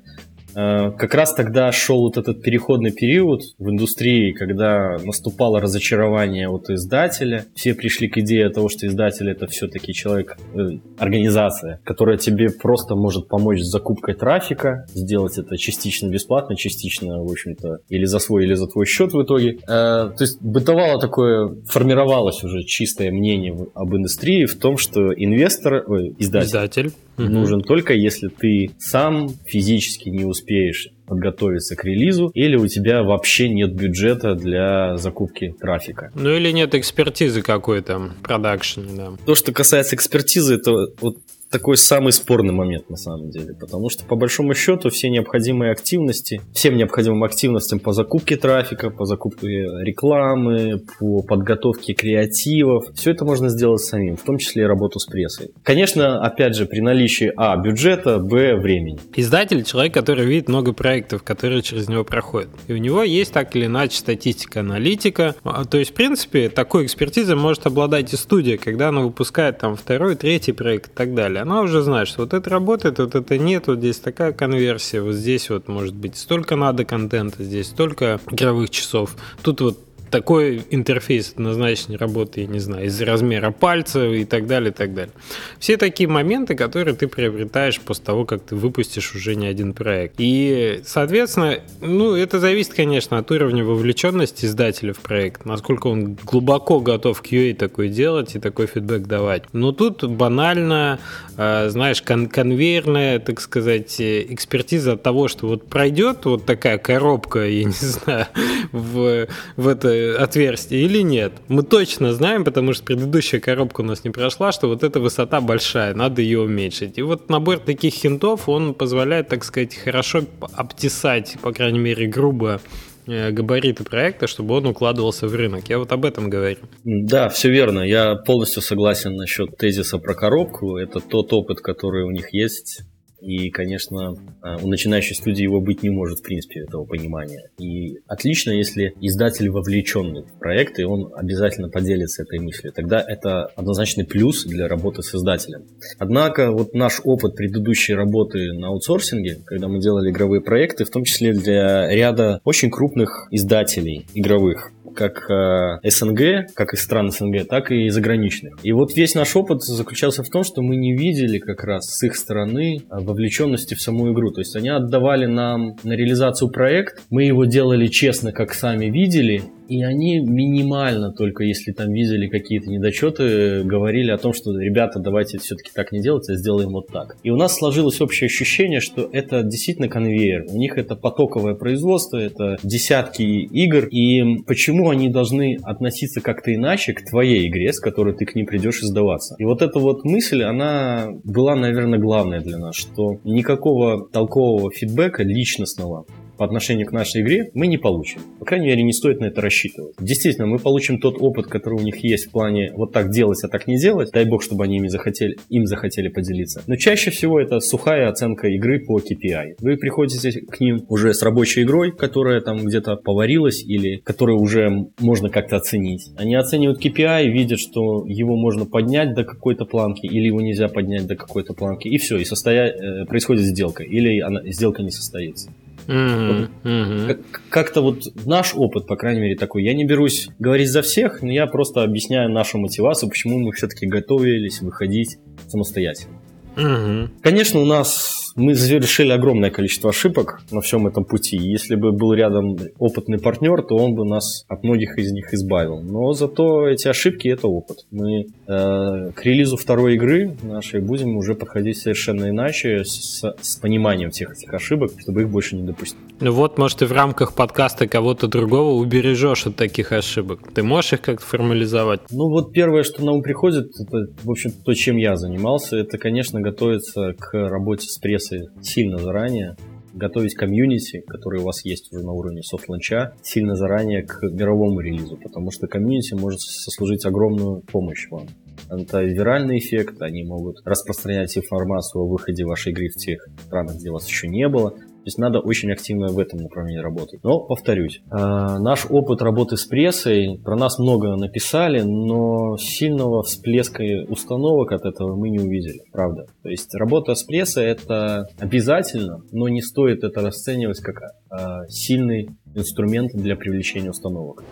[0.57, 6.71] Э, как раз тогда шел вот этот переходный период в индустрии, когда наступало разочарование от
[6.71, 7.45] издателя.
[7.55, 12.95] Все пришли к идее того, что издатель это все-таки человек, э, организация, которая тебе просто
[12.95, 18.45] может помочь с закупкой трафика, сделать это частично бесплатно, частично, в общем-то, или за свой,
[18.45, 19.59] или за твой счет в итоге.
[19.69, 25.85] Э, то есть бытовало такое, формировалось уже чистое мнение об индустрии в том, что инвестор,
[25.87, 32.57] ой, издатель, издатель нужен только если ты сам физически не успеешь подготовиться к релизу, или
[32.57, 36.11] у тебя вообще нет бюджета для закупки трафика.
[36.15, 39.13] Ну или нет экспертизы какой-то, продакшн, да.
[39.25, 41.19] То, что касается экспертизы, это вот
[41.57, 46.43] такой самый спорный момент на самом деле, потому что по большому счету все необходимые активности,
[46.53, 53.49] всем необходимым активностям по закупке трафика, по закупке рекламы, по подготовке креативов, все это можно
[53.49, 55.53] сделать самим, в том числе и работу с прессой.
[55.63, 57.57] Конечно, опять же, при наличии а.
[57.57, 58.57] бюджета, б.
[58.57, 58.99] времени.
[59.15, 62.51] Издатель– человек, который видит много проектов, которые через него проходят.
[62.69, 65.35] И у него есть так или иначе статистика, аналитика.
[65.43, 69.77] А, то есть, в принципе, такой экспертизой может обладать и студия, когда она выпускает там
[69.77, 71.43] второй, третий проект и так далее далее.
[71.47, 75.15] Она уже знает, что вот это работает, вот это нет, вот здесь такая конверсия, вот
[75.15, 79.15] здесь вот может быть столько надо контента, здесь столько игровых часов.
[79.45, 79.79] Тут вот
[80.11, 81.97] такой интерфейс однозначно
[82.37, 85.13] я не знаю, из-за размера пальца и так далее, и так далее.
[85.59, 90.15] Все такие моменты, которые ты приобретаешь после того, как ты выпустишь уже не один проект.
[90.19, 96.81] И, соответственно, ну, это зависит, конечно, от уровня вовлеченности издателя в проект, насколько он глубоко
[96.81, 99.45] готов QA такой делать и такой фидбэк давать.
[99.53, 100.99] Но тут банально,
[101.37, 107.47] э, знаешь, кон конвейерная, так сказать, экспертиза от того, что вот пройдет вот такая коробка,
[107.47, 108.27] я не знаю,
[108.73, 111.33] в, в это отверстие или нет.
[111.49, 115.41] Мы точно знаем, потому что предыдущая коробка у нас не прошла, что вот эта высота
[115.41, 116.99] большая, надо ее уменьшить.
[116.99, 120.23] И вот набор таких хинтов, он позволяет, так сказать, хорошо
[120.55, 122.61] обтесать, по крайней мере, грубо
[123.07, 125.69] э, габариты проекта, чтобы он укладывался в рынок.
[125.69, 126.59] Я вот об этом говорю.
[126.85, 127.81] Да, все верно.
[127.81, 130.77] Я полностью согласен насчет тезиса про коробку.
[130.77, 132.83] Это тот опыт, который у них есть
[133.21, 137.51] и, конечно, а, у начинающей студии его быть не может, в принципе, этого понимания.
[137.59, 142.73] И отлично, если издатель вовлеченный в проект, и он обязательно поделится этой мыслью.
[142.73, 145.65] Тогда это однозначный плюс для работы с издателем.
[145.99, 151.05] Однако, вот наш опыт предыдущей работы на аутсорсинге, когда мы делали игровые проекты, в том
[151.05, 157.71] числе для ряда очень крупных издателей игровых, как э, СНГ, как из стран СНГ, так
[157.71, 158.59] и заграничных.
[158.63, 162.03] И вот весь наш опыт заключался в том, что мы не видели как раз с
[162.03, 164.33] их стороны э, вовлеченности в саму игру.
[164.33, 169.43] То есть они отдавали нам на реализацию проект, мы его делали честно, как сами видели,
[169.69, 175.39] и они минимально, только если там видели какие-то недочеты, говорили о том, что ребята, давайте
[175.39, 177.17] все-таки так не делать, а сделаем вот так.
[177.23, 180.47] И у нас сложилось общее ощущение, что это действительно конвейер.
[180.49, 183.87] У них это потоковое производство, это десятки игр.
[183.87, 188.47] И почему они должны относиться как-то иначе к твоей игре, с которой ты к ним
[188.47, 189.37] придешь издаваться?
[189.39, 195.23] И вот эта вот мысль, она была, наверное, главная для нас, что никакого толкового фидбэка
[195.23, 198.21] личностного по отношению к нашей игре мы не получим.
[198.39, 199.95] По крайней мере, не стоит на это рассчитывать.
[199.99, 203.49] Действительно, мы получим тот опыт, который у них есть в плане вот так делать, а
[203.49, 204.11] так не делать.
[204.13, 206.63] Дай бог, чтобы они ими захотели, им захотели поделиться.
[206.67, 209.57] Но чаще всего это сухая оценка игры по KPI.
[209.61, 214.89] Вы приходите к ним уже с рабочей игрой, которая там где-то поварилась или которую уже
[215.01, 216.11] можно как-то оценить.
[216.17, 221.07] Они оценивают KPI, видят, что его можно поднять до какой-то планки или его нельзя поднять
[221.07, 221.89] до какой-то планки.
[221.89, 222.69] И все, и состоя...
[222.69, 223.83] Э, происходит сделка.
[223.83, 224.43] Или она...
[224.45, 225.51] сделка не состоится.
[225.87, 227.25] Mm-hmm.
[227.49, 229.65] Как-то вот наш опыт, по крайней мере, такой.
[229.65, 233.87] Я не берусь говорить за всех, но я просто объясняю нашу мотивацию, почему мы все-таки
[233.87, 235.19] готовились выходить
[235.49, 236.17] самостоятельно.
[236.57, 237.11] Угу.
[237.23, 241.37] Конечно, у нас мы завершили огромное количество ошибок на всем этом пути.
[241.37, 245.81] Если бы был рядом опытный партнер, то он бы нас от многих из них избавил.
[245.81, 247.87] Но зато эти ошибки это опыт.
[247.91, 254.11] Мы э, к релизу второй игры нашей будем уже подходить совершенно иначе, с, с пониманием
[254.11, 255.99] всех этих ошибок, чтобы их больше не допустить.
[256.21, 260.41] Ну вот, может, ты в рамках подкаста кого-то другого убережешь от таких ошибок.
[260.55, 262.01] Ты можешь их как-то формализовать?
[262.11, 266.41] Ну вот первое, что нам приходит, это, в общем, то, чем я занимался, это, конечно,
[266.41, 268.26] готовиться к работе с прессой
[268.63, 269.57] сильно заранее
[269.97, 274.23] готовить комьюнити, который у вас есть уже на уровне soft launch а, сильно заранее к
[274.23, 278.29] мировому релизу, потому что комьюнити может сослужить огромную помощь вам.
[278.69, 283.91] Это виральный эффект, они могут распространять информацию о выходе вашей игры в тех странах, где
[283.91, 284.75] вас еще не было.
[285.07, 287.23] То есть надо очень активно в этом направлении работать.
[287.23, 293.85] Но, повторюсь, э, наш опыт работы с прессой, про нас много написали, но сильного всплеска
[294.09, 296.27] установок от этого мы не увидели, правда.
[296.43, 302.31] То есть работа с прессой это обязательно, но не стоит это расценивать как э, сильный
[302.57, 304.43] инструмент для привлечения установок.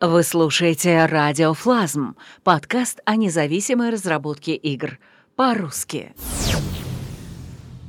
[0.00, 5.00] Вы слушаете «Радио Флазм»— подкаст о независимой разработке игр
[5.34, 6.12] по-русски.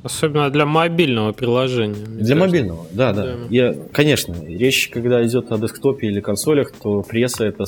[0.04, 1.94] Особенно для мобильного приложения.
[1.94, 2.36] Для кажется.
[2.36, 3.22] мобильного, да, да.
[3.22, 3.32] да.
[3.48, 7.64] Я, конечно, речь, когда идет о десктопе или консолях, то пресса это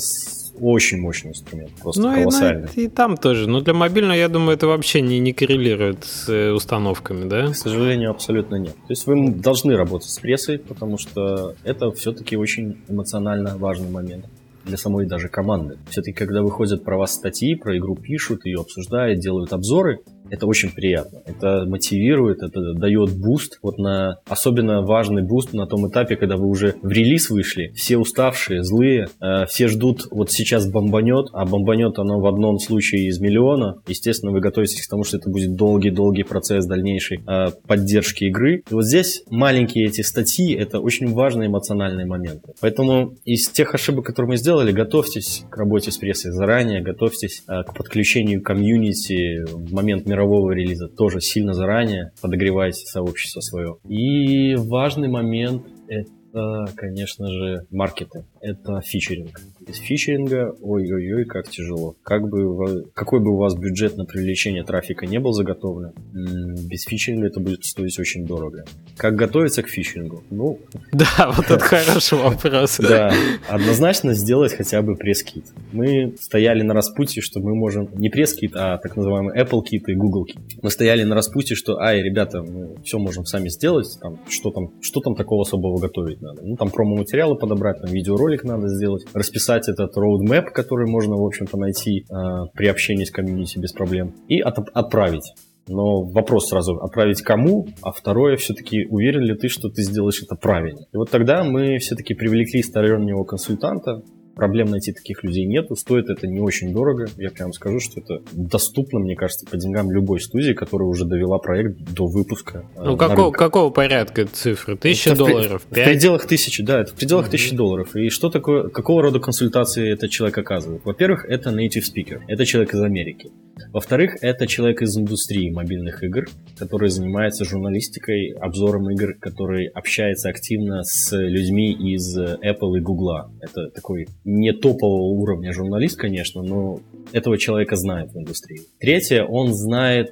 [0.59, 2.69] очень мощный инструмент, просто ну, колоссальный.
[2.75, 3.49] И, и там тоже.
[3.49, 7.47] Но для мобильного, я думаю, это вообще не, не коррелирует с э, установками, да?
[7.47, 8.75] К сожалению, абсолютно нет.
[8.75, 14.25] То есть вы должны работать с прессой, потому что это все-таки очень эмоционально важный момент
[14.67, 15.77] для самой даже команды.
[15.89, 20.71] Все-таки, когда выходят про вас статьи, про игру пишут, ее обсуждают, делают обзоры, это очень
[20.71, 21.21] приятно.
[21.25, 23.59] Это мотивирует, это дает boost.
[23.61, 27.97] Вот на особенно важный boost на том этапе, когда вы уже в релиз вышли, все
[27.97, 33.19] уставшие, злые, э, все ждут, вот сейчас бомбанет, а бомбанет оно в одном случае из
[33.19, 33.77] миллиона.
[33.87, 38.63] Естественно, вы готовитесь к тому, что это будет долгий-долгий процесс дальнейшей э, поддержки игры.
[38.69, 42.53] И вот здесь маленькие эти статьи, это очень важные эмоциональные моменты.
[42.61, 47.63] Поэтому из тех ошибок, которые мы сделали, готовьтесь к работе с прессой заранее, готовьтесь э,
[47.63, 53.77] к подключению комьюнити в момент мирового релиза тоже сильно заранее, подогревайте сообщество свое.
[53.87, 58.25] И важный момент это, конечно же, маркеты.
[58.41, 61.95] Это фичеринг без фичеринга, ой-ой-ой, как тяжело.
[62.03, 67.27] Как бы, какой бы у вас бюджет на привлечение трафика не был заготовлен, без фичеринга
[67.27, 68.65] это будет стоить очень дорого.
[68.95, 70.23] Как готовиться к фичерингу?
[70.29, 70.59] Ну...
[70.91, 72.79] Да, вот это хороший вопрос.
[72.87, 73.13] Да,
[73.49, 75.45] однозначно сделать хотя бы пресс-кит.
[75.73, 79.93] Мы стояли на распутье, что мы можем не пресс-кит, а так называемый Apple кит и
[79.93, 80.41] Google кит.
[80.61, 84.71] Мы стояли на распутье, что, ай, ребята, мы все можем сами сделать, там, что там,
[84.81, 86.41] что там такого особого готовить надо?
[86.43, 91.25] Ну, там промо-материалы подобрать, там видеоролик надо сделать, расписать написать этот roadmap, который можно, в
[91.25, 95.33] общем-то, найти э, при общении с комьюнити без проблем, и от, отправить.
[95.67, 100.35] Но вопрос сразу, отправить кому, а второе, все-таки уверен ли ты, что ты сделаешь это
[100.35, 100.85] правильно?
[100.93, 104.01] И вот тогда мы все-таки привлекли стороннего консультанта,
[104.37, 108.21] проблем найти таких людей нету, стоит это не очень дорого, я прям скажу, что это
[108.31, 112.63] доступно, мне кажется, по деньгам любой студии, которая уже довела проект до выпуска.
[112.75, 114.77] Э, ну, какого, какого порядка цифры?
[114.77, 115.63] Тысяча долларов?
[115.69, 117.57] В, в пределах тысячи, да, это в пределах тысячи mm-hmm.
[117.57, 117.95] долларов.
[117.95, 120.85] И что такое, какого рода консультации этот человек оказывает?
[120.85, 123.31] Во-первых, это native speaker, это человек из Америки.
[123.73, 130.83] Во-вторых, это человек из индустрии мобильных игр, который занимается журналистикой, обзором игр, который общается активно
[130.83, 133.31] с людьми из Apple и Google.
[133.41, 136.81] Это такой не топового уровня журналист, конечно, но
[137.13, 138.59] этого человека знает в индустрии.
[138.77, 140.11] Третье, он знает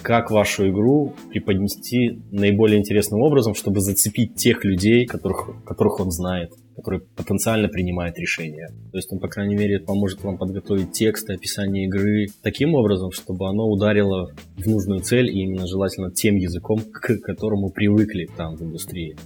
[0.00, 6.52] как вашу игру преподнести наиболее интересным образом, чтобы зацепить тех людей, которых, которых он знает,
[6.76, 8.68] которые потенциально принимают решения.
[8.92, 13.48] То есть он, по крайней мере, поможет вам подготовить текст, описание игры таким образом, чтобы
[13.48, 18.62] оно ударило в нужную цель и именно желательно тем языком, к которому привыкли там в
[18.62, 19.16] индустрии.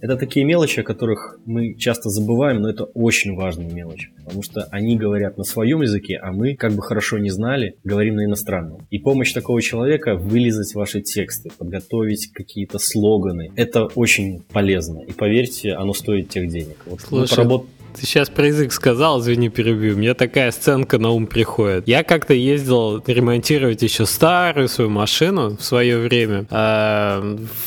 [0.00, 4.64] Это такие мелочи, о которых мы часто забываем, но это очень важные мелочи, потому что
[4.70, 8.86] они говорят на своем языке, а мы, как бы хорошо не знали, говорим на иностранном.
[8.90, 15.00] И помощь такого человека вылезать ваши тексты, подготовить какие-то слоганы, это очень полезно.
[15.00, 16.76] И поверьте, оно стоит тех денег.
[16.86, 17.66] Вот Слушай, поработ...
[17.94, 19.96] Ты сейчас про язык сказал, извини, перебью.
[19.96, 21.88] Мне такая сценка на ум приходит.
[21.88, 26.46] Я как-то ездил ремонтировать еще старую свою машину в свое время.
[26.50, 27.20] А,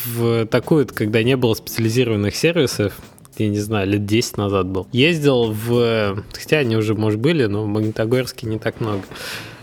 [0.05, 2.93] в такую, когда не было специализированных сервисов,
[3.37, 4.87] я не знаю, лет 10 назад был.
[4.91, 6.23] Ездил в...
[6.33, 9.03] Хотя они уже, может, были, но в Магнитогорске не так много.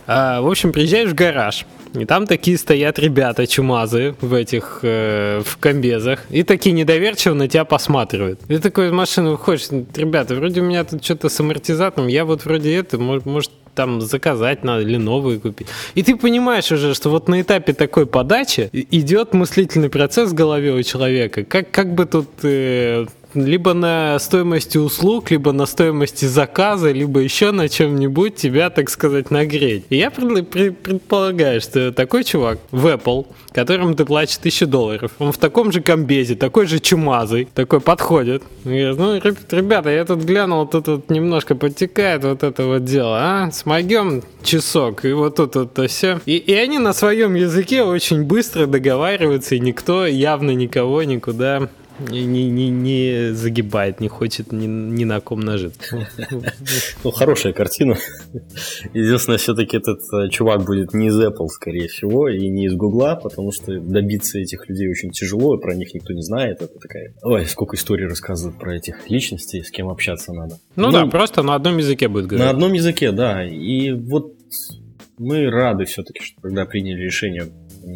[0.07, 5.43] А, в общем, приезжаешь в гараж, и там такие стоят ребята чумазы в этих, э,
[5.45, 8.41] в комбезах, и такие недоверчиво на тебя посматривают.
[8.49, 12.45] И такой из машины выходишь, ребята, вроде у меня тут что-то с амортизатором, я вот
[12.45, 15.69] вроде это, может, там заказать надо или новые купить.
[15.95, 20.73] И ты понимаешь уже, что вот на этапе такой подачи идет мыслительный процесс в голове
[20.73, 21.45] у человека.
[21.45, 27.51] Как, как бы тут э, либо на стоимости услуг, либо на стоимости заказа, либо еще
[27.51, 29.85] на чем-нибудь тебя, так сказать, нагреть.
[29.91, 35.39] И я предполагаю, что такой чувак в Apple, которому ты платишь тысячу долларов, он в
[35.39, 38.43] таком же комбезе, такой же чумазый, такой подходит.
[38.65, 39.17] Говорит, ну,
[39.57, 43.51] ребята, я тут глянул, тут, тут немножко подтекает вот это вот дело, а?
[43.53, 46.21] Смогем часок, и вот тут вот все.
[46.27, 51.69] И, и они на своем языке очень быстро договариваются, и никто явно никого никуда
[52.09, 56.09] не, не, не загибает, не хочет ни, ни на ком нажиться.
[57.05, 57.97] Ну, хорошая картина.
[58.95, 63.19] Единственное, все-таки этот э, чувак будет не из Apple, скорее всего, и не из Google,
[63.23, 66.63] потому что добиться этих людей очень тяжело, и про них никто не знает.
[66.63, 67.15] Это такая...
[67.23, 70.59] Ой, сколько историй рассказывают про этих личностей, с кем общаться надо.
[70.77, 72.45] Ну, ну да, просто на одном языке будет говорить.
[72.45, 73.45] На одном языке, да.
[73.45, 74.35] И вот
[75.19, 77.45] мы рады все-таки, что когда приняли решение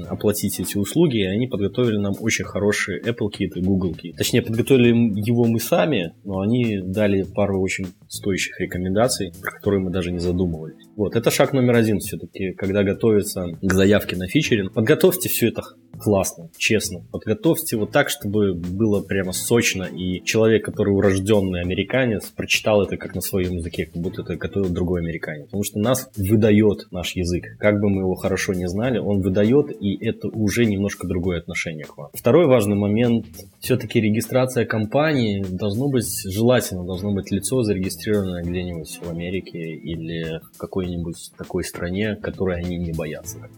[0.09, 4.17] оплатить эти услуги, и они подготовили нам очень хорошие Apple Kit и Google Kit.
[4.17, 4.89] Точнее, подготовили
[5.27, 10.19] его мы сами, но они дали пару очень стоящих рекомендаций, про которые мы даже не
[10.19, 10.77] задумывались.
[10.97, 14.73] Вот, это шаг номер один все-таки, когда готовится к заявке на фичеринг.
[14.73, 15.63] Подготовьте все это
[15.99, 17.01] классно, честно.
[17.11, 23.15] Подготовьте его так, чтобы было прямо сочно, и человек, который урожденный американец, прочитал это как
[23.15, 25.47] на своем языке, как будто это готовил другой американец.
[25.47, 27.57] Потому что нас выдает наш язык.
[27.59, 31.85] Как бы мы его хорошо не знали, он выдает, и это уже немножко другое отношение
[31.85, 32.11] к вам.
[32.13, 33.27] Второй важный момент,
[33.61, 40.59] все-таки регистрация компании должно быть желательно, должно быть лицо зарегистрированное где-нибудь в Америке или в
[40.59, 43.49] какой-нибудь такой стране, которой они не боятся.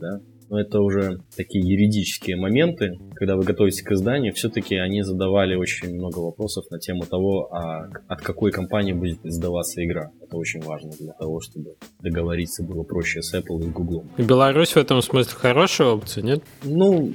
[0.00, 0.20] Да?
[0.52, 5.94] Но это уже такие юридические моменты, когда вы готовитесь к изданию, все-таки они задавали очень
[5.94, 10.10] много вопросов на тему того, а от какой компании будет издаваться игра.
[10.20, 14.04] Это очень важно для того, чтобы договориться было проще с Apple и Google.
[14.18, 16.42] Беларусь в этом смысле хорошая опция, нет?
[16.64, 17.14] Ну,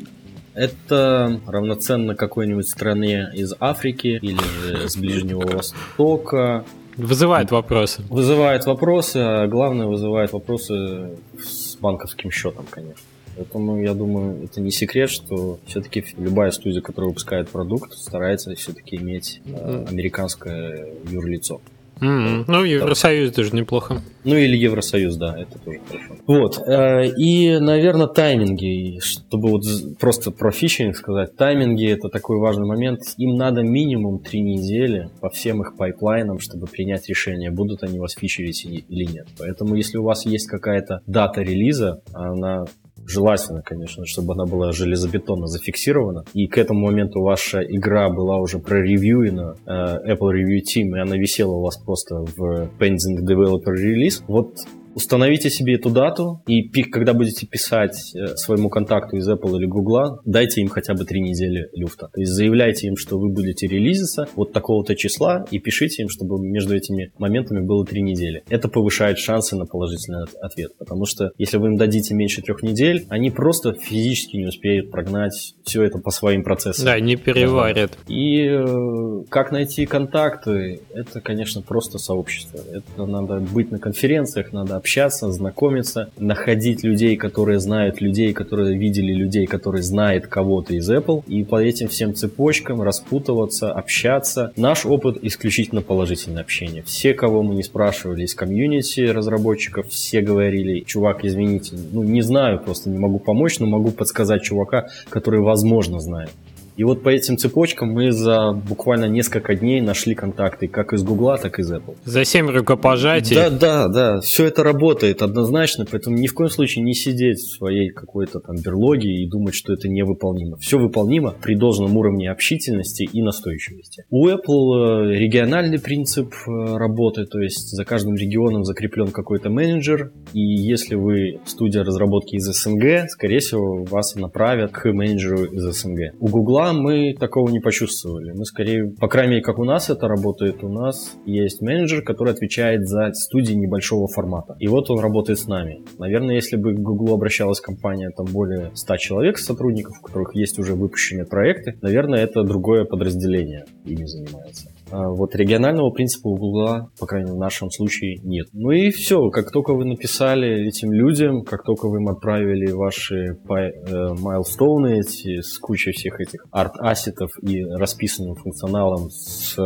[0.55, 6.65] это равноценно какой-нибудь стране из Африки или с Ближнего Востока.
[6.95, 8.01] Вызывает вопросы.
[8.09, 13.03] Вызывает вопросы, а главное вызывает вопросы с банковским счетом, конечно.
[13.37, 18.95] Поэтому я думаю, это не секрет, что все-таки любая студия, которая выпускает продукт, старается все-таки
[18.95, 21.61] иметь э, американское юрлицо.
[21.99, 22.45] Mm-hmm.
[22.47, 24.01] Ну, Евросоюз тоже неплохо.
[24.23, 26.15] Ну, или Евросоюз, да, это тоже хорошо.
[26.27, 26.61] Вот.
[26.67, 28.99] Э, и, наверное, тайминги.
[28.99, 29.63] Чтобы вот
[29.99, 31.35] просто про фичеринг сказать.
[31.35, 33.01] Тайминги– это такой важный момент.
[33.17, 38.13] Им надо минимум три недели по всем их пайплайнам, чтобы принять решение, будут они вас
[38.13, 39.27] фичерить или нет.
[39.37, 42.65] Поэтому, если у вас есть какая-то дата релиза, она
[43.07, 46.25] Желательно, конечно, чтобы она была железобетонно зафиксирована.
[46.33, 51.15] И к этому моменту ваша игра была уже проревьюена э, Apple Review Team, и она
[51.15, 54.21] висела у вас просто в Pending Developer Release.
[54.27, 54.57] Вот
[54.97, 60.21] Установите себе эту дату, и когда будете писать э, своему контакту из Apple или Google,
[60.25, 62.09] дайте им хотя бы три недели люфта.
[62.11, 66.39] То есть заявляйте им, что вы будете релизиться вот такого-то числа, и пишите им, чтобы
[66.43, 68.41] между этими моментами было три недели.
[68.49, 73.05] Это повышает шансы на положительный ответ, потому что если вы им дадите меньше трех недель,
[73.09, 76.85] они просто физически не успеют прогнать все это по своим процессам.
[76.85, 77.95] Да, не переварят.
[78.07, 82.59] И э, как найти контакты, это, конечно, просто сообщество.
[82.71, 84.86] Это надо быть на конференциях, надо общаться,
[85.31, 91.43] знакомиться, находить людей, которые знают людей, которые видели людей, которые знают кого-то из Apple, и
[91.43, 94.51] по этим всем цепочкам распутываться, общаться.
[94.55, 96.83] Наш опыт исключительно положительное общение.
[96.83, 102.59] Все, кого мы не спрашивали из комьюнити разработчиков, все говорили, чувак, извините, ну не знаю,
[102.59, 106.31] просто не могу помочь, но могу подсказать чувака, который, возможно, знает.
[106.77, 111.37] И вот по этим цепочкам мы за буквально несколько дней нашли контакты как из Гугла,
[111.37, 111.95] так и из Apple.
[112.05, 113.35] За семь рукопожатий.
[113.35, 114.19] Да, да, да.
[114.21, 118.57] Все это работает однозначно, поэтому ни в коем случае не сидеть в своей какой-то там
[118.57, 120.57] берлоге и думать, что это невыполнимо.
[120.57, 124.05] Все выполнимо при должном уровне общительности и настойчивости.
[124.11, 130.11] У Apple э, региональный принцип э, работы, то есть за каждым регионом закреплен какой-то менеджер,
[130.33, 136.13] и если вы студия разработки из СНГ, скорее всего, вас направят к менеджеру из СНГ.
[136.19, 138.31] У Гугла мы такого не почувствовали.
[138.31, 142.33] Мы скорее, по крайней мере, как у нас это работает, у нас есть менеджер, который
[142.33, 144.55] отвечает за студии небольшого формата.
[144.59, 145.83] И вот он работает с нами.
[145.97, 150.59] Наверное, если бы к Google обращалась компания, там более 100 человек сотрудников, у которых есть
[150.59, 154.71] уже выпущенные проекты, наверное, это другое подразделение ими занимается.
[154.89, 158.47] А вот регионального принципа у Гугла, по крайней мере, в нашем случае нет.
[158.53, 163.37] Ну и все, как только вы написали этим людям, как только вы им отправили ваши
[163.47, 169.57] майлстоуны эти с кучей всех этих арт-ассетов и расписанным функционалом с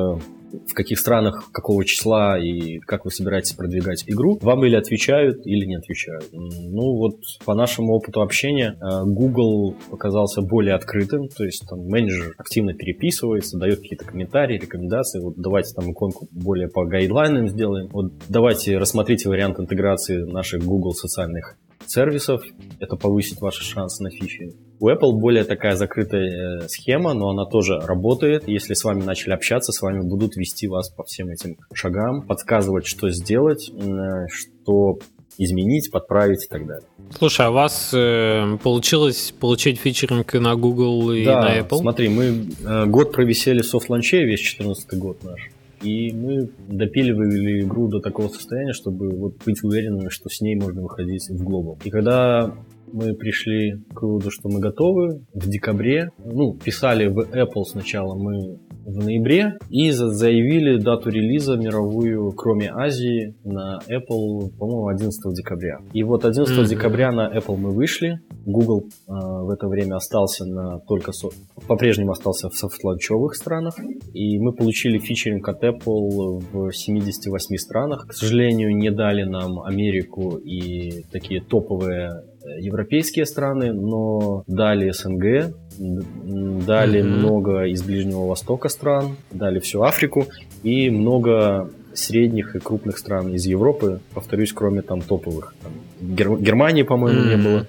[0.70, 5.66] в каких странах, какого числа и как вы собираетесь продвигать игру, вам или отвечают, или
[5.66, 6.26] не отвечают.
[6.34, 7.16] Ну вот
[7.46, 13.58] по нашему опыту общения э, Google оказался более открытым, то есть там менеджер активно переписывается,
[13.58, 19.30] дает какие-то комментарии, рекомендации, вот давайте там иконку более по гайдлайнам сделаем, вот давайте рассмотрите
[19.30, 21.56] вариант интеграции наших Google социальных
[21.92, 22.42] сервисов,
[22.80, 24.54] это повысит ваши шансы на фичи.
[24.80, 28.48] У Apple более такая закрытая э, схема, но она тоже работает.
[28.48, 32.88] Если с вами начали общаться, с вами будут вести вас по всем этим шагам, подсказывать,
[32.88, 34.98] что сделать, э, что
[35.38, 36.88] изменить, подправить и так далее.
[37.18, 41.78] Слушай, а у вас э, получилось получить фичеринг и на Google и да, на Apple?
[41.78, 45.50] смотри, мы э, год провисели в софт-ланче, весь 14 год наш.
[45.84, 50.82] И мы допиливали игру до такого состояния, чтобы вот быть уверенными, что с ней можно
[50.82, 51.80] выходить в глобал.
[51.84, 52.54] И когда
[52.92, 56.12] мы пришли к выводу, что мы готовы в декабре.
[56.24, 63.36] Ну, писали в Apple сначала мы в ноябре и заявили дату релиза мировую, кроме Азии,
[63.44, 65.80] на Apple, по-моему, 11 декабря.
[65.94, 66.66] И вот 11 mm-hmm.
[66.68, 68.20] декабря на Apple мы вышли.
[68.46, 71.30] Google э, в это время остался на только со...
[71.68, 73.76] по-прежнему остался в софтланчевых странах.
[74.14, 78.08] И мы получили фичеринг от Apple в 78 странах.
[78.08, 82.24] К сожалению, не дали нам Америку и такие топовые
[82.60, 87.04] европейские страны, но дали СНГ, дали mm-hmm.
[87.04, 90.28] много из Ближнего Востока стран, дали всю Африку
[90.64, 95.54] и много средних и крупных стран из Европы, повторюсь, кроме там топовых.
[95.62, 97.36] Там, Гер- Германии, по-моему, mm-hmm.
[97.36, 97.68] не было,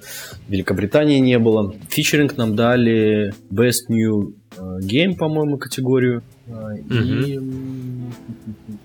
[0.49, 1.75] Великобритании не было.
[1.89, 6.23] Фичеринг нам дали Best New э, Game, по-моему, категорию.
[6.47, 7.25] Mm-hmm.
[7.25, 7.39] И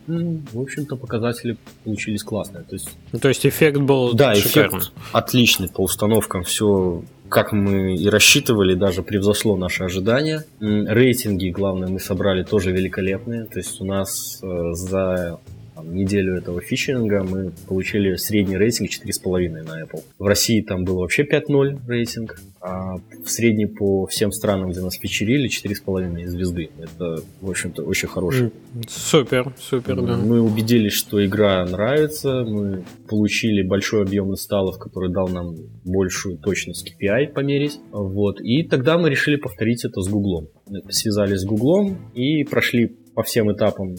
[0.06, 2.64] в общем-то, показатели получились классные.
[2.64, 4.80] То есть, ну, то есть эффект был да, шикарный.
[4.80, 6.44] эффект отличный по установкам.
[6.44, 10.46] Все, как мы и рассчитывали, даже превзошло наши ожидания.
[10.60, 13.46] Рейтинги, главное, мы собрали тоже великолепные.
[13.46, 15.40] То есть у нас э, за
[15.78, 20.04] там, неделю этого фичеринга мы получили средний рейтинг 4,5 на Apple.
[20.18, 24.96] В России там было вообще 5.0 рейтинг, а в средний по всем странам, где нас
[24.96, 26.70] фичерили, 4,5 звезды.
[26.80, 28.52] Это, в общем-то, очень хороший.
[28.88, 30.18] Супер, супер, да.
[30.18, 35.56] Мы убедились, что игра нравится, мы получили большой объем инсталлов, который дал нам
[35.86, 37.80] большую точность KPI померить.
[37.92, 38.42] Вот.
[38.42, 40.48] И тогда мы решили повторить это с Гуглом.
[40.90, 43.96] Связались с Гуглом и прошли по всем этапам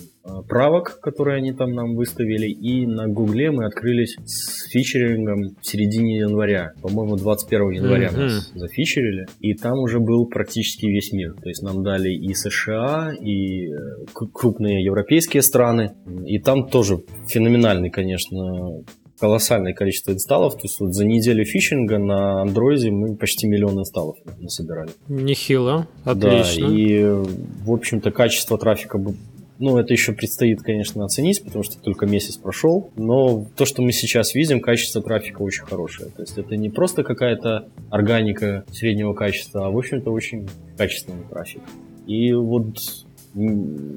[0.48, 6.18] правок, которые они там нам выставили, и на Гугле мы открылись с фичерингом в середине
[6.18, 6.72] января.
[6.82, 8.18] По-моему, 21 января mm-hmm.
[8.18, 11.34] нас зафичерили, и там уже был практически весь мир.
[11.34, 13.76] То есть нам дали и США, и э,
[14.14, 15.92] крупные европейские страны,
[16.26, 18.82] и там тоже феноменальный, конечно,
[19.18, 20.54] колоссальное количество инсталлов.
[20.54, 24.90] То есть вот за неделю фишинга на андроиде мы почти миллион инсталлов насобирали.
[25.08, 26.68] Нехило, отлично.
[26.68, 28.98] Да, и, в общем-то, качество трафика
[29.58, 32.90] ну, это еще предстоит, конечно, оценить, потому что только месяц прошел.
[32.96, 36.10] Но то, что мы сейчас видим, качество трафика очень хорошее.
[36.10, 41.62] То есть это не просто какая-то органика среднего качества, а, в общем-то, очень качественный трафик.
[42.06, 42.78] И вот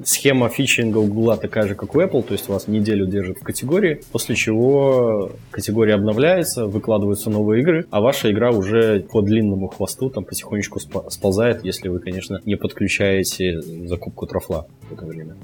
[0.04, 3.42] схема фичинга у Google такая же, как у Apple, то есть вас неделю держит в
[3.42, 10.10] категории, после чего категория обновляется, выкладываются новые игры, а ваша игра уже по длинному хвосту
[10.10, 15.36] там потихонечку сползает, если вы, конечно, не подключаете закупку трофла в это время.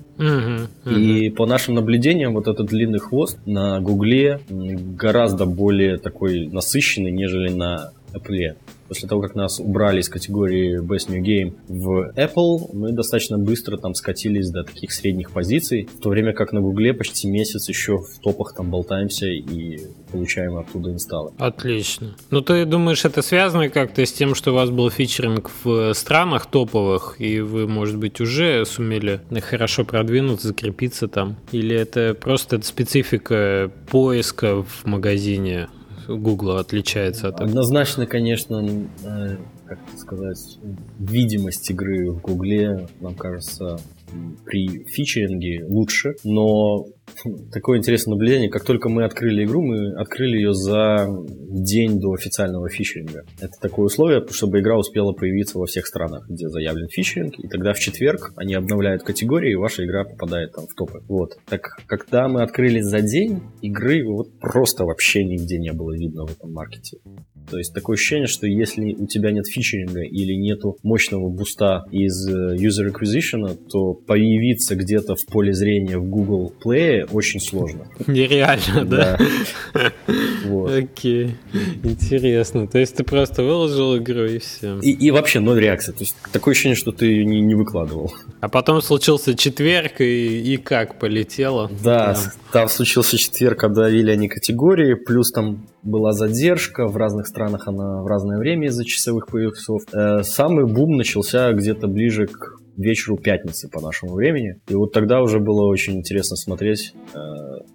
[0.85, 7.51] И по нашим наблюдениям, вот этот длинный хвост на Гугле гораздо более такой насыщенный, нежели
[7.51, 8.57] на Apple
[8.89, 13.77] после того, как нас убрали из категории Best New Game в Apple, мы достаточно быстро
[13.77, 17.99] там скатились до таких средних позиций, в то время как на Гугле почти месяц еще
[17.99, 19.81] в топах там болтаемся и
[20.11, 21.33] получаем оттуда инсталлы.
[21.39, 22.17] Отлично.
[22.31, 26.47] Ну, ты думаешь, это связано как-то с тем, что у вас был фичеринг в странах
[26.47, 31.37] топовых, и вы, может быть, уже сумели хорошо продвинуться, закрепиться там?
[31.53, 35.69] Или это просто специфика поиска в магазине
[36.09, 38.65] Google отличается от Однозначно, конечно,
[39.05, 39.37] э,
[39.67, 40.59] как сказать,
[40.99, 43.79] видимость игры в Гугле, нам кажется,
[44.45, 46.87] при фичеринге лучше, но
[47.53, 51.09] такое интересное наблюдение, как только мы открыли игру, мы открыли ее за
[51.49, 53.25] день до официального фичеринга.
[53.41, 57.73] Это такое условие, чтобы игра успела появиться во всех странах, где заявлен фичеринг, и тогда
[57.73, 61.03] в четверг они обновляют категории, и ваша игра попадает там в топы.
[61.09, 61.39] Вот.
[61.49, 66.33] Так, когда мы открыли за день, игры вот просто вообще нигде не было видно в
[66.33, 66.99] этом маркете.
[67.51, 72.29] То есть такое ощущение, что если у тебя нет фичеринга или нету мощного буста из
[72.29, 77.87] э, user acquisition, то появиться где-то в поле зрения в Google Play очень сложно.
[78.07, 79.19] Нереально, да?
[80.67, 81.37] Окей,
[81.83, 82.67] интересно.
[82.67, 84.79] То есть ты просто выложил игру и все.
[84.81, 85.93] И, вообще ноль реакции.
[85.93, 88.13] То есть такое ощущение, что ты не, не выкладывал.
[88.41, 91.71] А потом случился четверг, и, и как полетело?
[91.83, 92.17] Да,
[92.53, 98.07] там случился четверг, обновили они категории, плюс там была задержка, в разных странах она в
[98.07, 99.83] разное время из-за часовых поясов.
[99.93, 104.61] Э, самый бум начался где-то ближе к вечеру пятницы по нашему времени.
[104.69, 107.19] И вот тогда уже было очень интересно смотреть э,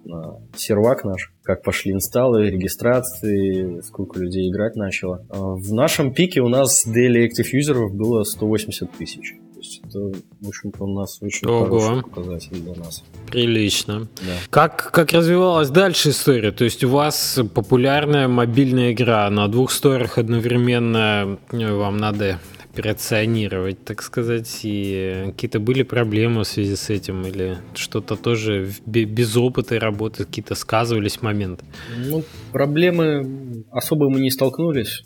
[0.04, 5.26] на сервак наш, как пошли инсталлы, регистрации, сколько людей играть начало.
[5.30, 9.34] Э, в нашем пике у нас daily active юзеров было 180 тысяч.
[9.52, 9.98] То есть это,
[10.40, 11.64] в общем-то, у нас очень Ого.
[11.64, 13.04] хороший показатель для нас.
[13.30, 14.00] Прилично.
[14.00, 14.32] Да.
[14.50, 16.50] Как, как развивалась дальше история?
[16.50, 22.40] То есть у вас популярная мобильная игра на двух сторах одновременно э, вам надо
[22.74, 29.36] операционировать, так сказать, и какие-то были проблемы в связи с этим, или что-то тоже без
[29.36, 31.64] опыта работы какие-то сказывались моменты?
[32.06, 35.04] Ну, проблемы особо мы не столкнулись.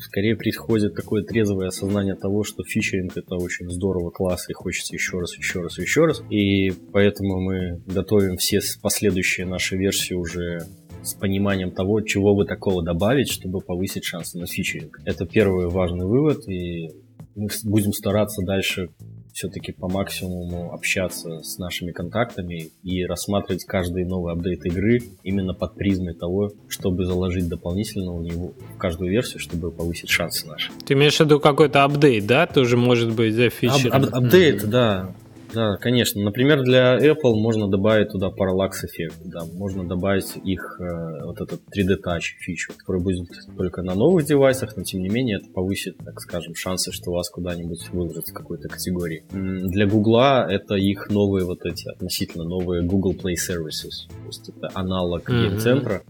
[0.00, 5.20] Скорее происходит такое трезвое осознание того, что фичеринг это очень здорово, класс, и хочется еще
[5.20, 6.22] раз, еще раз, еще раз.
[6.28, 10.66] И поэтому мы готовим все последующие наши версии уже
[11.02, 15.00] с пониманием того, чего бы такого добавить, чтобы повысить шансы на фичеринг.
[15.04, 16.90] Это первый важный вывод, и
[17.34, 18.90] мы будем стараться дальше
[19.32, 25.76] все-таки по максимуму общаться с нашими контактами и рассматривать каждый новый апдейт игры именно под
[25.76, 30.70] призмой того, чтобы заложить дополнительно в него в каждую версию, чтобы повысить шансы наши.
[30.84, 32.46] Ты имеешь в виду какой-то апдейт, да?
[32.46, 33.92] Тоже может быть за фичер?
[33.92, 34.68] Ап- ап- апдейт, mm-hmm.
[34.68, 35.14] да.
[35.54, 36.22] Да, конечно.
[36.22, 41.60] Например, для Apple можно добавить туда Parallax эффект, да, можно добавить их э, вот этот
[41.74, 45.96] 3D Touch фичу, который будет только на новых девайсах, но тем не менее это повысит,
[45.98, 49.24] так скажем, шансы, что вас куда-нибудь выложат в какой-то категории.
[49.32, 54.70] Для Google это их новые вот эти, относительно новые Google Play Services, то есть это
[54.74, 55.58] аналог mm-hmm.
[55.58, 56.02] центра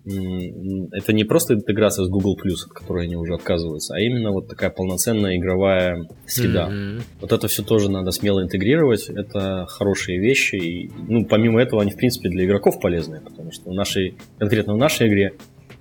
[0.92, 4.48] Это не просто интеграция с Google Plus, от которой они уже отказываются, а именно вот
[4.48, 6.68] такая полноценная игровая среда.
[6.70, 7.02] Mm-hmm.
[7.20, 9.08] Вот это все тоже надо смело интегрировать.
[9.08, 10.56] Это это хорошие вещи.
[10.56, 14.74] И, ну, помимо этого, они, в принципе, для игроков полезные, потому что в нашей, конкретно
[14.74, 15.32] в нашей игре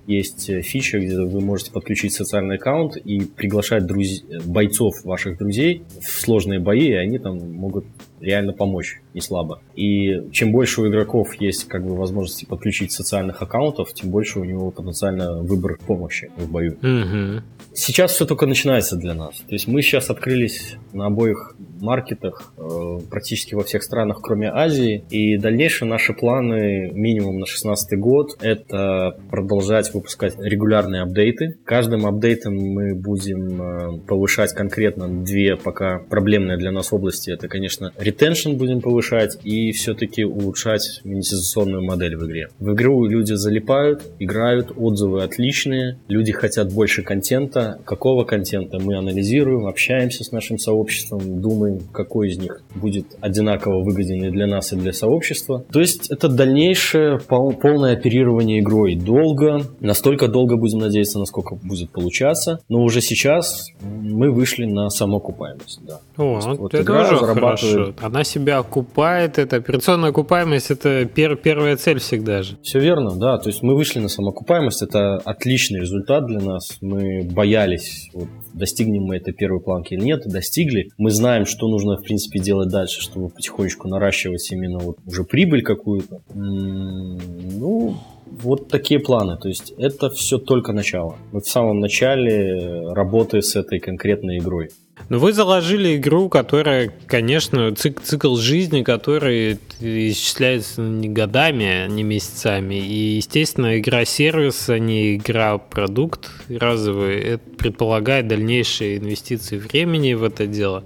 [0.06, 4.22] есть э, фича, где вы можете подключить социальный аккаунт и приглашать друз...
[4.44, 7.84] бойцов ваших друзей в сложные бои, и они там могут
[8.20, 9.62] реально помочь, не слабо.
[9.76, 14.44] И чем больше у игроков есть как бы возможности подключить социальных аккаунтов, тем больше у
[14.44, 16.72] него потенциально выбор помощи в бою.
[16.82, 17.42] Угу.
[17.80, 19.36] Сейчас все только начинается для нас.
[19.38, 25.02] То есть мы сейчас открылись на обоих маркетах э, практически во всех странах, кроме Азии.
[25.08, 31.56] И дальнейшие наши планы минимум на 2016 год это продолжать выпускать регулярные апдейты.
[31.64, 37.30] Каждым апдейтом мы будем э, повышать конкретно две пока проблемные для нас области.
[37.30, 42.48] Это, конечно, ретеншн будем повышать и все-таки улучшать монетизационную модель в игре.
[42.58, 47.69] В игру люди залипают, играют, отзывы отличные, люди хотят больше контента.
[47.84, 54.24] Какого контента мы анализируем, общаемся с нашим сообществом, думаем, какой из них будет одинаково выгоден
[54.24, 55.64] и для нас, и для сообщества.
[55.72, 58.96] То есть это дальнейшее пол полное оперирование игрой.
[58.96, 62.60] Долго, настолько долго будем надеяться, насколько будет получаться.
[62.68, 65.80] Но уже сейчас мы вышли на самоокупаемость.
[65.86, 66.00] Да.
[66.16, 67.94] О, вот это игра уже хорошо.
[68.00, 72.56] Она себя окупает, это операционная окупаемость, это пер, первая цель всегда же.
[72.62, 73.38] Все верно, да.
[73.38, 76.78] То есть мы вышли на самоокупаемость, это отличный результат для нас.
[76.80, 80.90] Мы боялись, вот, достигнем мы этой первой планки или нет, достигли.
[80.98, 85.62] Мы знаем, что нужно, в принципе, делать дальше, чтобы потихонечку наращивать именно вот уже прибыль
[85.62, 86.20] какую-то.
[86.32, 87.96] Ну,
[88.26, 89.36] вот такие планы.
[89.36, 91.16] То есть это все только начало.
[91.32, 94.68] Мы в самом начале работы с этой конкретной игрой.
[95.08, 102.02] Но вы заложили игру, которая, конечно, цик цикл жизни, который исчисляется не годами, а не
[102.02, 102.74] месяцами.
[102.74, 110.84] И, естественно, игра-сервис, а не игра-продукт разовый, это предполагает дальнейшие инвестиции времени в это дело,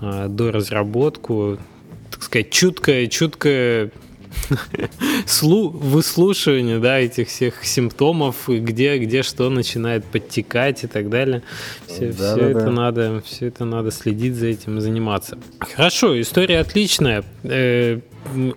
[0.00, 1.58] а, до разработку,
[2.10, 3.90] так сказать, чуткое, чуткое
[5.26, 11.42] слу выслушивание, да, этих всех симптомов, где, где что начинает подтекать и так далее.
[11.86, 12.70] Все, да, все да, это да.
[12.70, 15.38] надо, все это надо следить за этим и заниматься.
[15.60, 17.24] Хорошо, история отличная.
[17.44, 18.00] Э,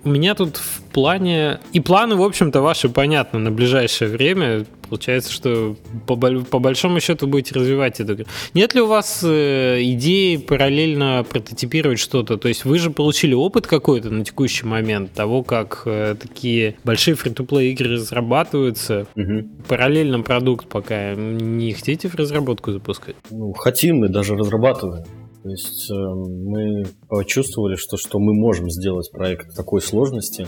[0.03, 1.59] у меня тут в плане...
[1.73, 4.65] И планы, в общем-то, ваши понятны на ближайшее время.
[4.89, 5.75] Получается, что
[6.07, 11.99] по, по большому счету будете развивать эту Нет ли у вас э, идеи параллельно прототипировать
[11.99, 12.37] что-то?
[12.37, 17.15] То есть вы же получили опыт какой-то на текущий момент того, как э, такие большие
[17.15, 19.07] фри-то-плей игры разрабатываются.
[19.15, 19.65] Угу.
[19.67, 23.15] Параллельно продукт пока не хотите в разработку запускать?
[23.29, 25.05] Ну, хотим, мы даже разрабатываем.
[25.45, 30.47] То есть э, мы почувствовали, что, что мы можем сделать проект такой сложности,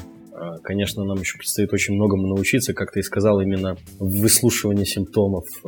[0.64, 5.46] конечно, нам еще предстоит очень многому научиться, как ты и сказал, именно в выслушивании симптомов,
[5.64, 5.68] э,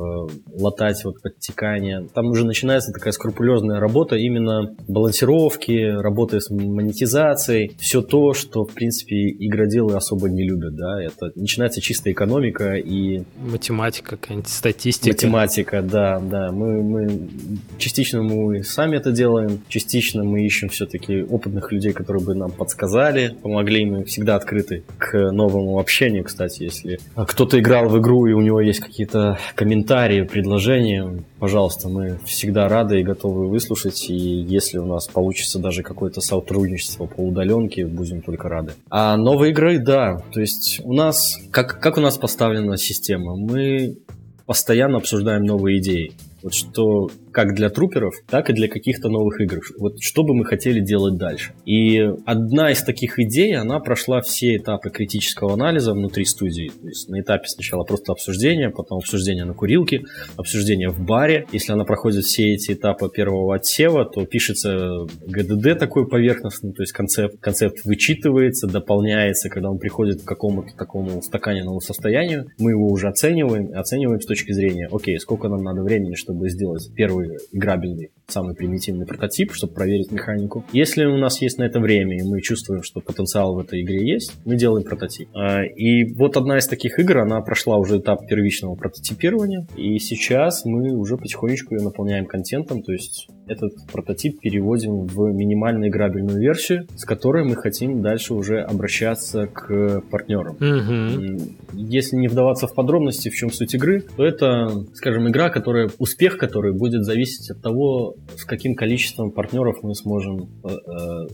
[0.53, 2.07] латать вот подтекание.
[2.13, 8.73] Там уже начинается такая скрупулезная работа именно балансировки, работы с монетизацией, все то, что, в
[8.73, 13.23] принципе, игроделы особо не любят, да, это начинается чистая экономика и...
[13.37, 15.09] Математика, какая-нибудь статистика.
[15.09, 16.51] Математика, да, да.
[16.51, 17.29] Мы, мы
[17.77, 23.35] частично мы сами это делаем, частично мы ищем все-таки опытных людей, которые бы нам подсказали,
[23.41, 24.58] помогли, мы всегда открыты
[24.97, 30.23] к новому общению, кстати, если кто-то играл в игру и у него есть какие-то комментарии,
[30.23, 36.21] предложения, пожалуйста, мы всегда рады и готовы выслушать, и если у нас получится даже какое-то
[36.21, 38.73] сотрудничество по удаленке, будем только рады.
[38.89, 43.97] А новые игры, да, то есть у нас, как, как у нас поставлена система, мы
[44.45, 46.13] постоянно обсуждаем новые идеи.
[46.41, 49.61] Вот что как для труперов, так и для каких-то новых игр.
[49.77, 51.53] Вот что бы мы хотели делать дальше.
[51.65, 56.71] И одна из таких идей, она прошла все этапы критического анализа внутри студии.
[56.81, 60.03] То есть на этапе сначала просто обсуждения, потом обсуждение на курилке,
[60.37, 61.45] обсуждение в баре.
[61.51, 66.93] Если она проходит все эти этапы первого отсева, то пишется ГДД такой поверхностный, то есть
[66.93, 73.07] концепт, концепт вычитывается, дополняется, когда он приходит к какому-то такому стаканиному состоянию, мы его уже
[73.07, 78.11] оцениваем, оцениваем с точки зрения, окей, сколько нам надо времени, чтобы сделать первый первый играбельный,
[78.27, 80.65] самый примитивный прототип, чтобы проверить механику.
[80.71, 84.05] Если у нас есть на это время, и мы чувствуем, что потенциал в этой игре
[84.05, 85.29] есть, мы делаем прототип.
[85.33, 90.65] А, и вот одна из таких игр, она прошла уже этап первичного прототипирования, и сейчас
[90.65, 96.87] мы уже потихонечку ее наполняем контентом, то есть этот прототип переводим в минимально играбельную версию,
[96.95, 100.55] с которой мы хотим дальше уже обращаться к партнерам.
[100.55, 101.53] Угу.
[101.73, 106.37] Если не вдаваться в подробности, в чем суть игры, то это, скажем, игра, которая, успех
[106.37, 111.27] которой будет зависеть от того, с каким количеством партнеров мы сможем, э, э,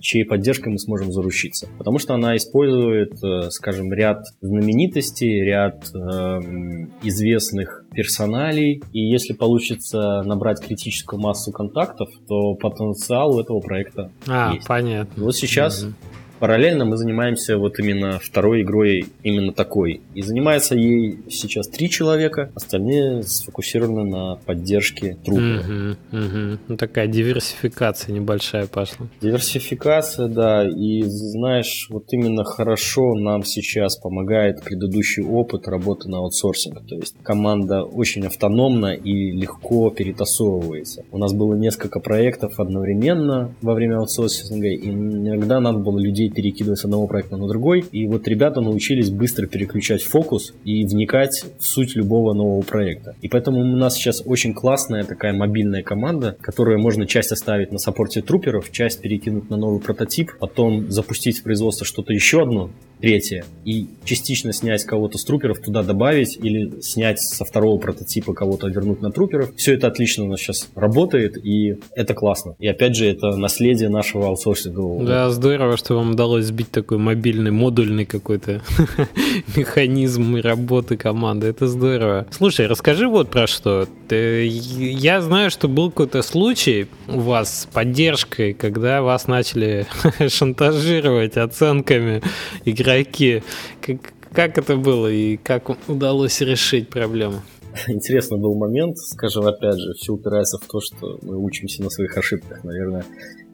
[0.00, 1.68] чьей поддержкой мы сможем заручиться.
[1.78, 5.84] Потому что она использует, э, скажем, ряд знаменитостей, ряд
[7.02, 14.54] известных персоналей, и если получится набрать критическую массу контактов, то потенциал у этого проекта а,
[14.54, 14.66] есть.
[14.66, 15.24] понятно.
[15.24, 15.94] Вот сейчас угу.
[16.42, 20.00] Параллельно мы занимаемся вот именно второй игрой, именно такой.
[20.12, 25.40] И занимается ей сейчас три человека, остальные сфокусированы на поддержке трупа.
[25.40, 26.58] Угу, угу.
[26.66, 29.06] Ну, такая диверсификация небольшая пошла.
[29.20, 30.68] Диверсификация, да.
[30.68, 36.84] И знаешь, вот именно хорошо нам сейчас помогает предыдущий опыт работы на аутсорсинг.
[36.88, 41.04] То есть команда очень автономна и легко перетасовывается.
[41.12, 46.78] У нас было несколько проектов одновременно во время аутсорсинга, и иногда надо было людей перекидывать
[46.78, 47.84] с одного проекта на другой.
[47.92, 53.14] И вот ребята научились быстро переключать фокус и вникать в суть любого нового проекта.
[53.22, 57.78] И поэтому у нас сейчас очень классная такая мобильная команда, которую можно часть оставить на
[57.78, 62.70] саппорте труперов, часть перекинуть на новый прототип, потом запустить в производство что-то еще одно,
[63.02, 68.68] третье, и частично снять кого-то с труперов, туда добавить, или снять со второго прототипа кого-то
[68.68, 69.52] вернуть на труперов.
[69.56, 72.54] Все это отлично у нас сейчас работает, и это классно.
[72.60, 75.04] И опять же, это наследие нашего аутсорсингового.
[75.04, 78.62] Да, здорово, что вам удалось сбить такой мобильный, модульный какой-то
[79.56, 81.48] механизм работы команды.
[81.48, 82.26] Это здорово.
[82.30, 83.88] Слушай, расскажи вот про что.
[84.08, 89.86] Я знаю, что был какой-то случай у вас с поддержкой, когда вас начали
[90.28, 92.22] шантажировать оценками
[92.64, 93.42] игроки.
[93.80, 93.96] Как,
[94.32, 97.42] как это было и как удалось решить проблему?
[97.88, 102.16] Интересный был момент, скажем, опять же, все упирается в то, что мы учимся на своих
[102.16, 102.62] ошибках.
[102.64, 103.04] Наверное,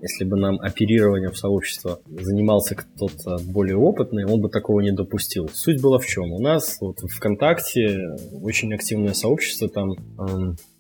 [0.01, 5.49] если бы нам оперированием в сообщество занимался кто-то более опытный, он бы такого не допустил.
[5.53, 6.33] Суть была в чем?
[6.33, 7.99] У нас вот ВКонтакте
[8.43, 9.93] очень активное сообщество, там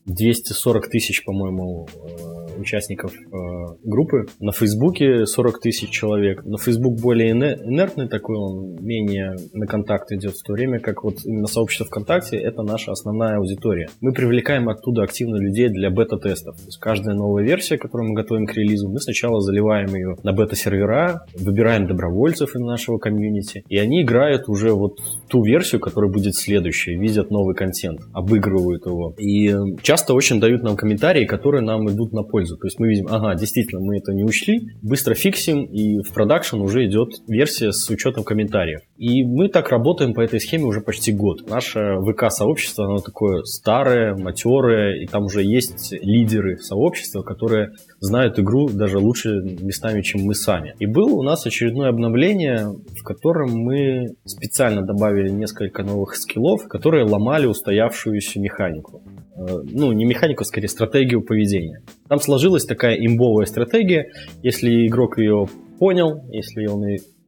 [0.08, 3.36] 240 тысяч, по-моему, э, участников э,
[3.84, 4.26] группы.
[4.40, 6.44] На Фейсбуке 40 тысяч человек.
[6.44, 11.24] На Фейсбук более инертный такой, он менее на контакт идет, в то время как вот
[11.24, 13.88] именно сообщество ВКонтакте это наша основная аудитория.
[14.00, 16.56] Мы привлекаем оттуда активно людей для бета-тестов.
[16.56, 20.32] То есть каждая новая версия, которую мы готовим к релизу, мы сначала заливаем ее на
[20.32, 24.98] бета-сервера, выбираем добровольцев из нашего комьюнити, и они играют уже вот
[25.28, 29.14] ту версию, которая будет следующая, видят новый контент, обыгрывают его.
[29.18, 32.56] И часто часто очень дают нам комментарии, которые нам идут на пользу.
[32.56, 36.60] То есть мы видим, ага, действительно, мы это не учли, быстро фиксим, и в продакшн
[36.60, 38.80] уже идет версия с учетом комментариев.
[38.96, 41.50] И мы так работаем по этой схеме уже почти год.
[41.50, 48.68] Наше ВК-сообщество, оно такое старое, матерое, и там уже есть лидеры сообщества, которые знают игру
[48.68, 49.30] даже лучше
[49.60, 50.76] местами, чем мы сами.
[50.78, 57.04] И было у нас очередное обновление, в котором мы специально добавили несколько новых скиллов, которые
[57.04, 59.02] ломали устоявшуюся механику.
[59.38, 61.82] Э, ну, не механику, скорее стратегию поведения.
[62.08, 64.10] Там сложилась такая имбовая стратегия,
[64.42, 65.46] если игрок ее
[65.78, 66.84] понял, если он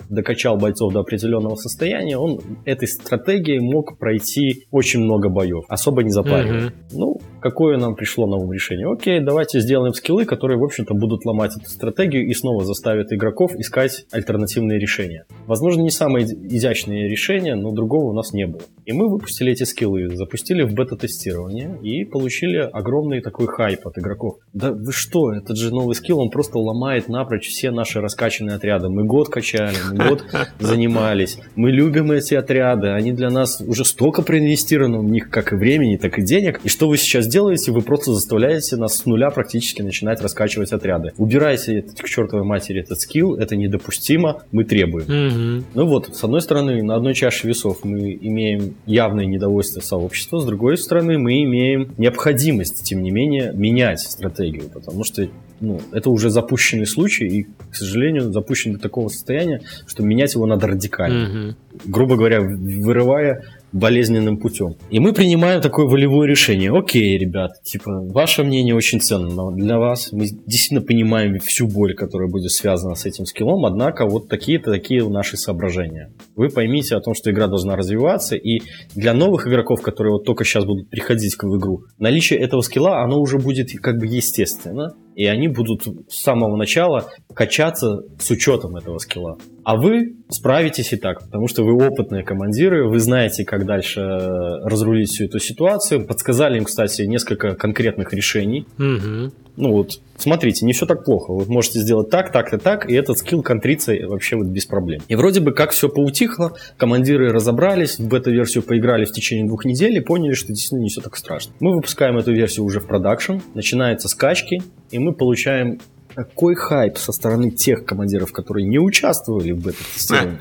[0.08, 6.10] докачал бойцов до определенного состояния, он этой стратегией мог пройти очень много боев, особо не
[6.10, 6.68] запаривая.
[6.68, 6.72] Mm-hmm.
[6.92, 8.90] Ну, какое нам пришло новое решение?
[8.90, 13.54] Окей, давайте сделаем скиллы, которые, в общем-то, будут ломать эту стратегию и снова заставят игроков
[13.54, 15.24] искать альтернативные решения.
[15.46, 18.62] Возможно, не самые изящные решения, но другого у нас не было.
[18.84, 24.38] И мы выпустили эти скиллы, запустили в бета-тестирование и получили огромный такой хайп от игроков.
[24.52, 28.88] Да вы что, этот же новый скилл, он просто ломает напрочь все наши раскачанные отряды.
[28.88, 30.24] Мы год качали, мы год
[30.58, 31.38] занимались.
[31.56, 35.96] Мы любим эти отряды, они для нас уже столько проинвестировано в них, как и времени,
[35.96, 36.60] так и денег.
[36.64, 37.72] И что вы сейчас делаете?
[37.72, 41.12] Вы просто заставляете нас с нуля практически начинать раскачивать отряды.
[41.16, 45.04] Убирайте к чертовой матери этот скилл, это недопустимо, мы требуем.
[45.04, 45.64] Угу.
[45.74, 50.44] Ну вот, с одной стороны, на одной чаше весов мы имеем явное недовольство сообщества, с
[50.44, 55.28] другой стороны, мы имеем необходимость, тем не менее, менять стратегию, потому что
[55.60, 60.46] ну, это уже запущенный случай, и, к сожалению, запущен до такого состояния, что менять его
[60.46, 61.28] надо радикально.
[61.28, 61.56] Угу.
[61.86, 64.76] Грубо говоря, вырывая болезненным путем.
[64.90, 66.76] И мы принимаем такое волевое решение.
[66.76, 70.12] Окей, ребят, типа, ваше мнение очень ценно для вас.
[70.12, 75.08] Мы действительно понимаем всю боль, которая будет связана с этим скиллом, однако вот такие-то такие
[75.08, 76.12] наши соображения.
[76.36, 78.62] Вы поймите о том, что игра должна развиваться, и
[78.94, 83.20] для новых игроков, которые вот только сейчас будут приходить в игру, наличие этого скилла, оно
[83.20, 88.98] уже будет как бы естественно и они будут с самого начала качаться с учетом этого
[88.98, 89.38] скилла.
[89.64, 95.10] А вы справитесь и так, потому что вы опытные командиры, вы знаете, как дальше разрулить
[95.10, 96.06] всю эту ситуацию.
[96.06, 98.66] Подсказали им, кстати, несколько конкретных решений.
[98.78, 99.32] Угу.
[99.56, 101.32] Ну вот, смотрите, не все так плохо.
[101.32, 105.02] Вы можете сделать так, так и так, и этот скилл контрится вообще вот без проблем.
[105.08, 109.96] И вроде бы как все поутихло, командиры разобрались, в бета-версию поиграли в течение двух недель
[109.96, 111.52] и поняли, что действительно не все так страшно.
[111.60, 115.80] Мы выпускаем эту версию уже в продакшн, начинаются скачки, и мы получаем
[116.14, 120.38] такой хайп со стороны тех командиров, которые не участвовали в бета-тестировании.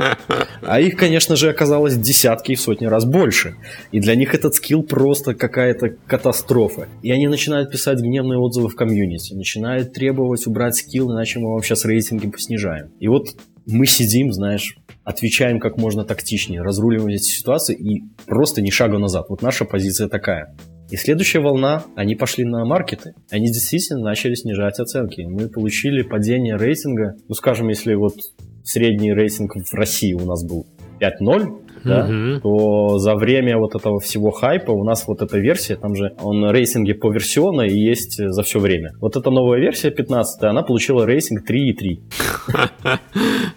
[0.62, 3.56] А их, конечно же, оказалось десятки и сотни раз больше.
[3.92, 6.88] И для них этот скилл просто какая-то катастрофа.
[7.02, 11.64] И они начинают писать гневные отзывы в комьюнити, начинают требовать убрать скилл, иначе мы вам
[11.64, 12.90] сейчас рейтинги поснижаем.
[13.00, 13.36] И вот
[13.66, 19.28] мы сидим, знаешь, отвечаем как можно тактичнее, разруливаем эти ситуации и просто ни шага назад.
[19.30, 20.56] Вот наша позиция такая.
[20.90, 23.14] И следующая волна, они пошли на маркеты.
[23.30, 25.22] Они действительно начали снижать оценки.
[25.22, 27.16] Мы получили падение рейтинга.
[27.28, 28.16] Ну, скажем, если вот
[28.64, 30.66] средний рейтинг в России у нас был
[31.00, 32.40] 5.0, да, угу.
[32.42, 36.50] то за время вот этого всего хайпа у нас вот эта версия, там же он
[36.50, 38.92] рейтинги по версионно и есть за все время.
[39.02, 42.00] Вот эта новая версия 15 она получила рейтинг 3,3.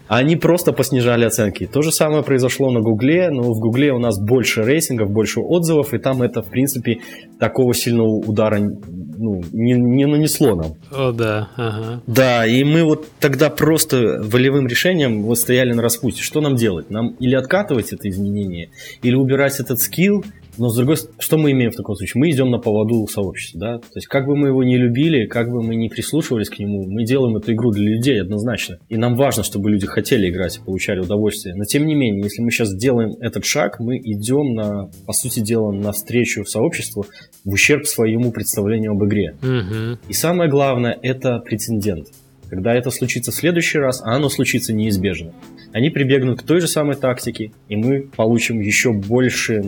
[0.07, 1.65] Они просто поснижали оценки.
[1.65, 5.93] То же самое произошло на Гугле, но в Гугле у нас больше рейтингов, больше отзывов,
[5.93, 6.99] и там это, в принципе,
[7.43, 10.75] такого сильного удара ну, не, не нанесло нам.
[10.91, 12.01] О, да, ага.
[12.07, 16.23] Да, и мы вот тогда просто волевым решением вот стояли на распутье.
[16.23, 16.89] Что нам делать?
[16.89, 18.69] Нам или откатывать это изменение,
[19.01, 20.23] или убирать этот скилл,
[20.57, 22.19] но с другой стороны, что мы имеем в таком случае?
[22.19, 23.77] Мы идем на поводу сообщества, да?
[23.79, 26.85] То есть как бы мы его не любили, как бы мы не прислушивались к нему,
[26.85, 28.77] мы делаем эту игру для людей однозначно.
[28.89, 31.55] И нам важно, чтобы люди хотели играть и получали удовольствие.
[31.55, 35.39] Но тем не менее, если мы сейчас делаем этот шаг, мы идем на, по сути
[35.39, 37.05] дела, навстречу сообществу
[37.43, 39.35] в ущерб своему представлению об игре.
[39.41, 39.99] Угу.
[40.09, 42.07] И самое главное, это прецедент.
[42.49, 45.33] Когда это случится в следующий раз, а оно случится неизбежно
[45.73, 49.61] они прибегнут к той же самой тактике, и мы получим еще больше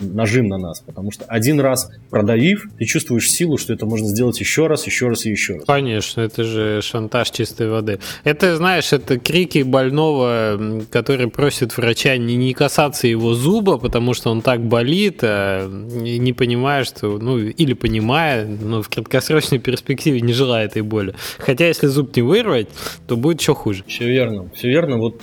[0.00, 4.38] нажим на нас, потому что один раз продавив, ты чувствуешь силу, что это можно сделать
[4.38, 5.64] еще раз, еще раз и еще раз.
[5.66, 7.98] Конечно, это же шантаж чистой воды.
[8.22, 14.30] Это, знаешь, это крики больного, который просит врача не, не касаться его зуба, потому что
[14.30, 20.32] он так болит, а не понимая, что, ну, или понимая, но в краткосрочной перспективе не
[20.32, 21.14] желая этой боли.
[21.38, 22.68] Хотя, если зуб не вырвать,
[23.08, 23.82] то будет еще хуже.
[23.88, 24.98] Все верно, все верно.
[24.98, 25.20] Вот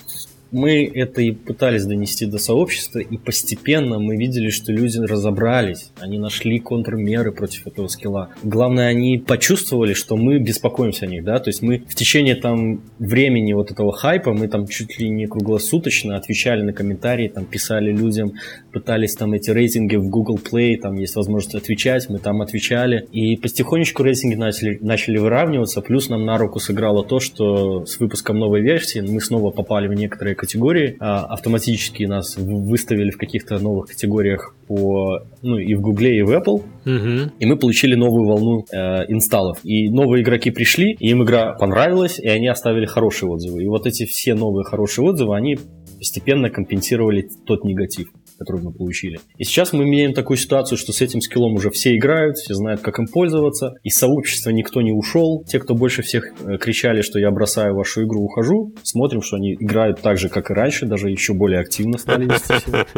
[0.52, 6.18] мы это и пытались донести до сообщества, и постепенно мы видели, что люди разобрались, они
[6.18, 8.30] нашли контрмеры против этого скилла.
[8.44, 12.82] Главное, они почувствовали, что мы беспокоимся о них, да, то есть мы в течение там
[13.00, 17.92] времени вот этого хайпа, мы там чуть ли не круглосуточно отвечали на комментарии, там писали
[17.92, 18.34] людям,
[18.72, 23.36] пытались там эти рейтинги в Google Play, там есть возможность отвечать, мы там отвечали, и
[23.36, 28.62] потихонечку рейтинги начали, начали выравниваться, плюс нам на руку сыграло то, что с выпуском новой
[28.62, 30.96] версии мы снова попали в некоторые категории.
[31.00, 36.32] А, автоматически нас выставили в каких-то новых категориях по, ну, и в Гугле, и в
[36.32, 36.64] Apple.
[36.86, 37.32] Угу.
[37.40, 39.60] И мы получили новую волну э, инсталлов.
[39.64, 43.64] И новые игроки пришли, и им игра понравилась, и они оставили хорошие отзывы.
[43.64, 45.58] И вот эти все новые хорошие отзывы, они
[45.98, 48.10] постепенно компенсировали тот негатив.
[48.38, 49.20] Который мы получили.
[49.38, 52.82] И сейчас мы имеем такую ситуацию, что с этим скиллом уже все играют, все знают,
[52.82, 53.76] как им пользоваться.
[53.84, 55.44] Из сообщества никто не ушел.
[55.48, 59.54] Те, кто больше всех э, кричали, что я бросаю вашу игру, ухожу, смотрим, что они
[59.54, 62.28] играют так же, как и раньше, даже еще более активно стали.
[62.28, 62.96] То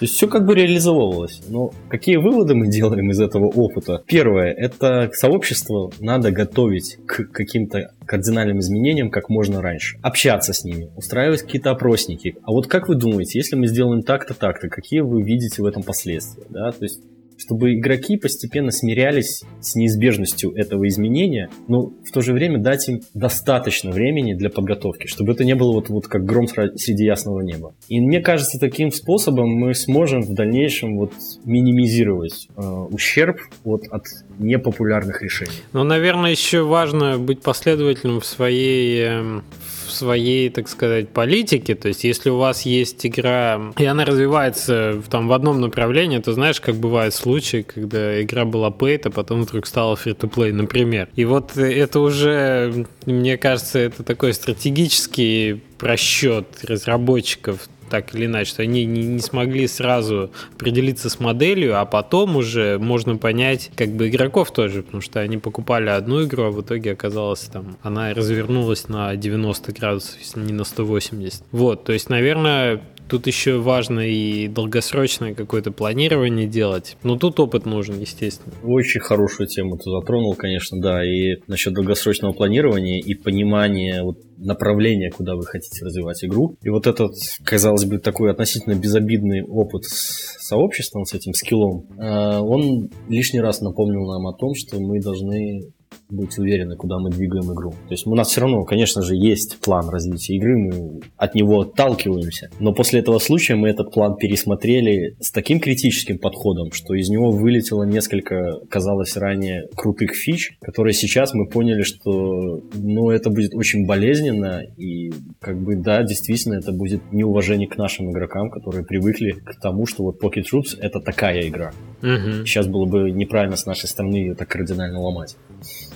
[0.00, 1.42] есть все как бы реализовывалось.
[1.48, 4.02] Но какие выводы мы делаем из этого опыта?
[4.06, 9.98] Первое, это сообщество надо готовить к каким-то кардинальным изменениям как можно раньше.
[10.02, 12.36] Общаться с ними, устраивать какие-то опросники.
[12.42, 15.82] А вот как вы думаете, если мы сделаем так-то, так-то, какие вы видите в этом
[15.82, 16.44] последствия?
[16.48, 16.70] Да?
[16.72, 17.00] То есть
[17.38, 23.00] чтобы игроки постепенно смирялись с неизбежностью этого изменения, но в то же время дать им
[23.14, 27.74] достаточно времени для подготовки, чтобы это не было вот, вот как гром среди ясного неба.
[27.88, 31.12] И мне кажется, таким способом мы сможем в дальнейшем вот
[31.44, 34.04] минимизировать э, ущерб вот от
[34.38, 35.52] непопулярных решений.
[35.72, 39.44] Ну, наверное, еще важно быть последовательным в своей, эм,
[39.88, 41.74] своей, так сказать, политике.
[41.74, 46.32] То есть, если у вас есть игра, и она развивается там в одном направлении, то
[46.32, 51.08] знаешь, как бывают случаи, когда игра была paid, а потом вдруг стала free-to-play, например.
[51.14, 58.62] И вот это уже, мне кажется, это такой стратегический просчет разработчиков так или иначе, что
[58.62, 64.08] они не, не смогли сразу определиться с моделью, а потом уже можно понять как бы
[64.08, 68.88] игроков тоже, потому что они покупали одну игру, а в итоге оказалось там, она развернулась
[68.88, 71.42] на 90 градусов, если не на 180.
[71.52, 72.80] Вот, то есть, наверное,
[73.12, 76.96] Тут еще важно и долгосрочное какое-то планирование делать.
[77.02, 78.54] Но тут опыт нужен, естественно.
[78.62, 81.04] Очень хорошую тему ты затронул, конечно, да.
[81.04, 86.56] И насчет долгосрочного планирования и понимания вот направления, куда вы хотите развивать игру.
[86.62, 87.12] И вот этот,
[87.44, 93.60] казалось бы, такой относительно безобидный опыт с сообществом, с этим скиллом, э, он лишний раз
[93.60, 95.70] напомнил нам о том, что мы должны
[96.12, 97.70] быть уверены, куда мы двигаем игру.
[97.70, 101.60] То есть у нас все равно, конечно же, есть план развития игры, мы от него
[101.60, 102.50] отталкиваемся.
[102.60, 107.30] Но после этого случая мы этот план пересмотрели с таким критическим подходом, что из него
[107.30, 113.86] вылетело несколько, казалось ранее, крутых фич, которые сейчас мы поняли, что ну, это будет очень
[113.86, 119.58] болезненно и как бы да, действительно это будет неуважение к нашим игрокам, которые привыкли к
[119.60, 121.72] тому, что вот Pocket Troops это такая игра.
[122.02, 122.44] Угу.
[122.46, 125.36] Сейчас было бы неправильно с нашей стороны ее так кардинально ломать.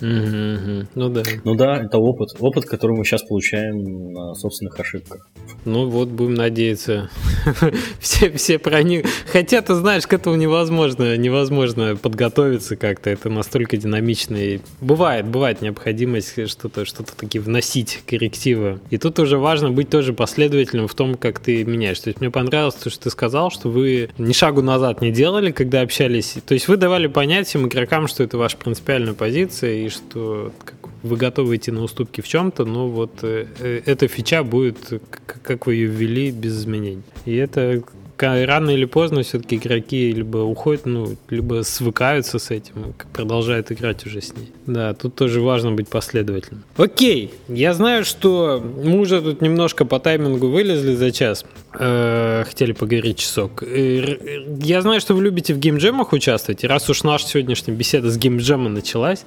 [0.01, 1.23] Угу, Ну да.
[1.45, 2.31] Ну да, это опыт.
[2.39, 5.29] Опыт, который мы сейчас получаем на собственных ошибках.
[5.65, 7.09] Ну вот, будем надеяться.
[8.01, 9.07] все, все про них.
[9.33, 13.11] Хотя, ты знаешь, к этому невозможно, невозможно подготовиться как-то.
[13.11, 14.37] Это настолько динамично.
[14.37, 18.81] И бывает, бывает необходимость что-то что таки вносить коррективы.
[18.91, 22.01] И тут уже важно быть тоже последовательным в том, как ты меняешь.
[22.01, 25.53] То есть мне понравилось то, что ты сказал, что вы ни шагу назад не делали,
[25.53, 26.37] когда общались.
[26.47, 30.86] То есть вы давали понять всем игрокам, что это ваша принципиальная позиция, и что как,
[31.07, 35.01] вы готовы идти на уступки в чем-то, но вот э, э эта фича будет,
[35.43, 37.03] как вы ее ввели, без изменений.
[37.25, 37.83] И это
[38.19, 44.21] рано или поздно все-таки игроки либо уходят, ну, либо свыкаются с этим продолжают играть уже
[44.21, 44.53] с ней.
[44.67, 46.65] Да, тут тоже важно быть последовательным.
[46.77, 51.45] Окей, я знаю, что мы уже тут немножко по таймингу вылезли за час.
[51.79, 53.63] Э, хотели поговорить часок.
[53.63, 54.17] Э,
[54.61, 58.17] я знаю, что вы любите в геймджемах участвовать, и раз уж наша сегодняшняя беседа с
[58.17, 59.25] геймджема началась,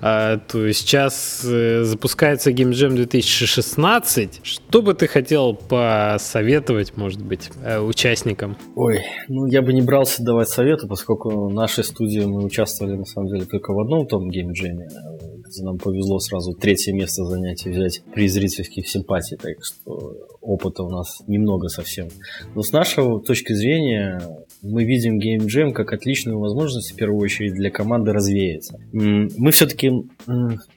[0.00, 4.40] э, то сейчас запускается геймджем 2016.
[4.42, 8.56] Что бы ты хотел посоветовать, может быть, участникам?
[8.76, 13.04] Ой, ну я бы не брался давать советы, поскольку в нашей студии мы участвовали на
[13.04, 14.88] самом деле только в одном том геймджеме,
[15.50, 20.84] где нам повезло сразу третье место занять и взять при зрительских симпатий, так что опыта
[20.84, 22.08] у нас немного совсем.
[22.54, 24.22] Но с нашего точки зрения
[24.62, 28.78] мы видим Game Jam как отличную возможность, в первую очередь, для команды развеяться.
[28.92, 29.90] Мы все-таки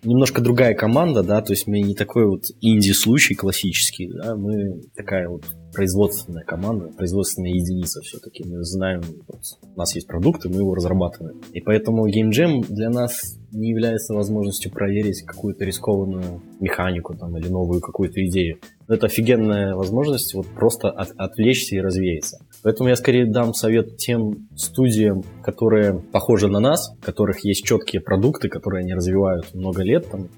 [0.04, 5.28] немножко другая команда, да, то есть мы не такой вот инди-случай классический, да, мы такая
[5.28, 8.44] вот производственная команда, производственная единица все-таки.
[8.46, 11.42] Мы знаем, вот, у нас есть продукты, мы его разрабатываем.
[11.52, 17.48] И поэтому Game Jam для нас не является возможностью проверить какую-то рискованную механику там, или
[17.48, 18.60] новую какую-то идею.
[18.88, 22.40] Это офигенная возможность вот просто от, отвлечься и развеяться.
[22.64, 28.02] Поэтому я скорее дам совет тем студиям, которые похожи на нас, у которых есть четкие
[28.02, 30.30] продукты, которые они развивают много лет, там,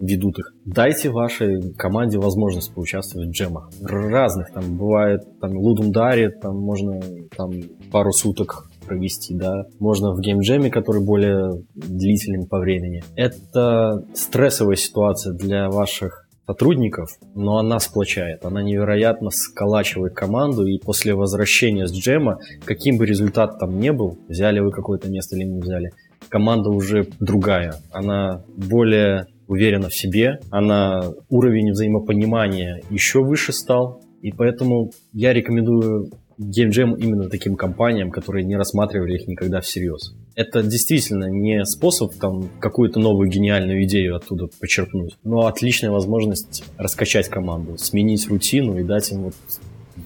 [0.00, 0.52] ведут их.
[0.64, 3.70] Дайте вашей команде возможность поучаствовать в джемах.
[3.82, 7.00] Разных там бывает, там Лудумдаре, там можно
[7.36, 7.50] там
[7.90, 9.64] пару суток провести, да.
[9.78, 13.02] Можно в геймджеме, который более длительный по времени.
[13.16, 21.14] Это стрессовая ситуация для ваших сотрудников, но она сплочает, она невероятно сколачивает команду, и после
[21.14, 25.60] возвращения с джема, каким бы результат там не был, взяли вы какое-то место или не
[25.60, 25.92] взяли,
[26.28, 34.32] команда уже другая, она более уверена в себе, она уровень взаимопонимания еще выше стал, и
[34.32, 40.14] поэтому я рекомендую геймджем именно таким компаниям, которые не рассматривали их никогда всерьез.
[40.34, 47.28] Это действительно не способ там какую-то новую гениальную идею оттуда почерпнуть, но отличная возможность раскачать
[47.28, 49.34] команду, сменить рутину и дать им вот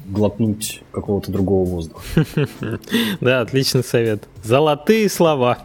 [0.09, 2.03] глотнуть какого-то другого воздуха.
[3.21, 4.25] Да, отличный совет.
[4.43, 5.59] Золотые слова.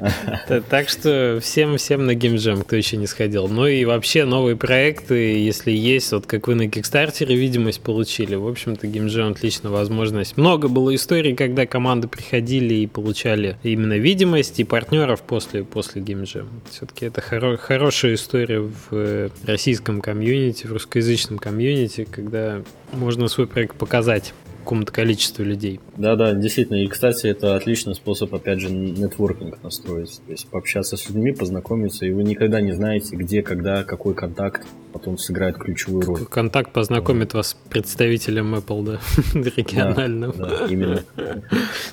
[0.68, 3.48] Так что всем, всем на геймджем, кто еще не сходил.
[3.48, 8.46] Ну и вообще новые проекты, если есть, вот как вы на Кикстартере видимость получили, в
[8.46, 10.36] общем-то геймджем отличная возможность.
[10.36, 16.48] Много было историй, когда команды приходили и получали именно видимость и партнеров после, после геймджем.
[16.70, 23.46] Все-таки это хоро- хорошая история в э, российском комьюнити, в русскоязычном комьюнити, когда можно свой
[23.46, 24.32] проект показать
[24.66, 25.80] какому-то количеству людей.
[25.96, 26.76] Да-да, действительно.
[26.76, 30.20] И, кстати, это отличный способ, опять же, нетворкинг настроить.
[30.26, 34.66] То есть пообщаться с людьми, познакомиться, и вы никогда не знаете, где, когда, какой контакт
[34.92, 36.24] потом сыграет ключевую роль.
[36.24, 39.00] Контакт познакомит вас с представителем Apple, да,
[39.56, 40.32] региональным.
[40.36, 41.02] Да, да, именно.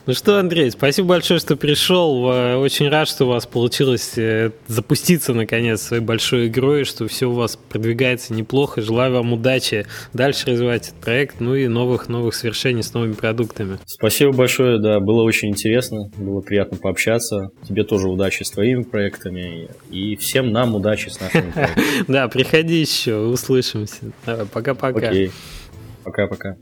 [0.05, 2.23] Ну что, Андрей, спасибо большое, что пришел.
[2.23, 7.33] Очень рад, что у вас получилось э, запуститься, наконец, своей большой игрой, что все у
[7.33, 8.81] вас продвигается неплохо.
[8.81, 13.79] Желаю вам удачи дальше развивать этот проект, ну и новых-новых свершений с новыми продуктами.
[13.93, 17.51] Спасибо большое, да, было очень интересно, было приятно пообщаться.
[17.61, 21.85] Тебе тоже удачи с твоими проектами и всем нам удачи с нашими проектами.
[22.07, 24.11] Да, приходи еще, услышимся.
[24.51, 25.09] Пока-пока.
[25.09, 25.31] Окей,
[26.03, 26.57] пока-пока.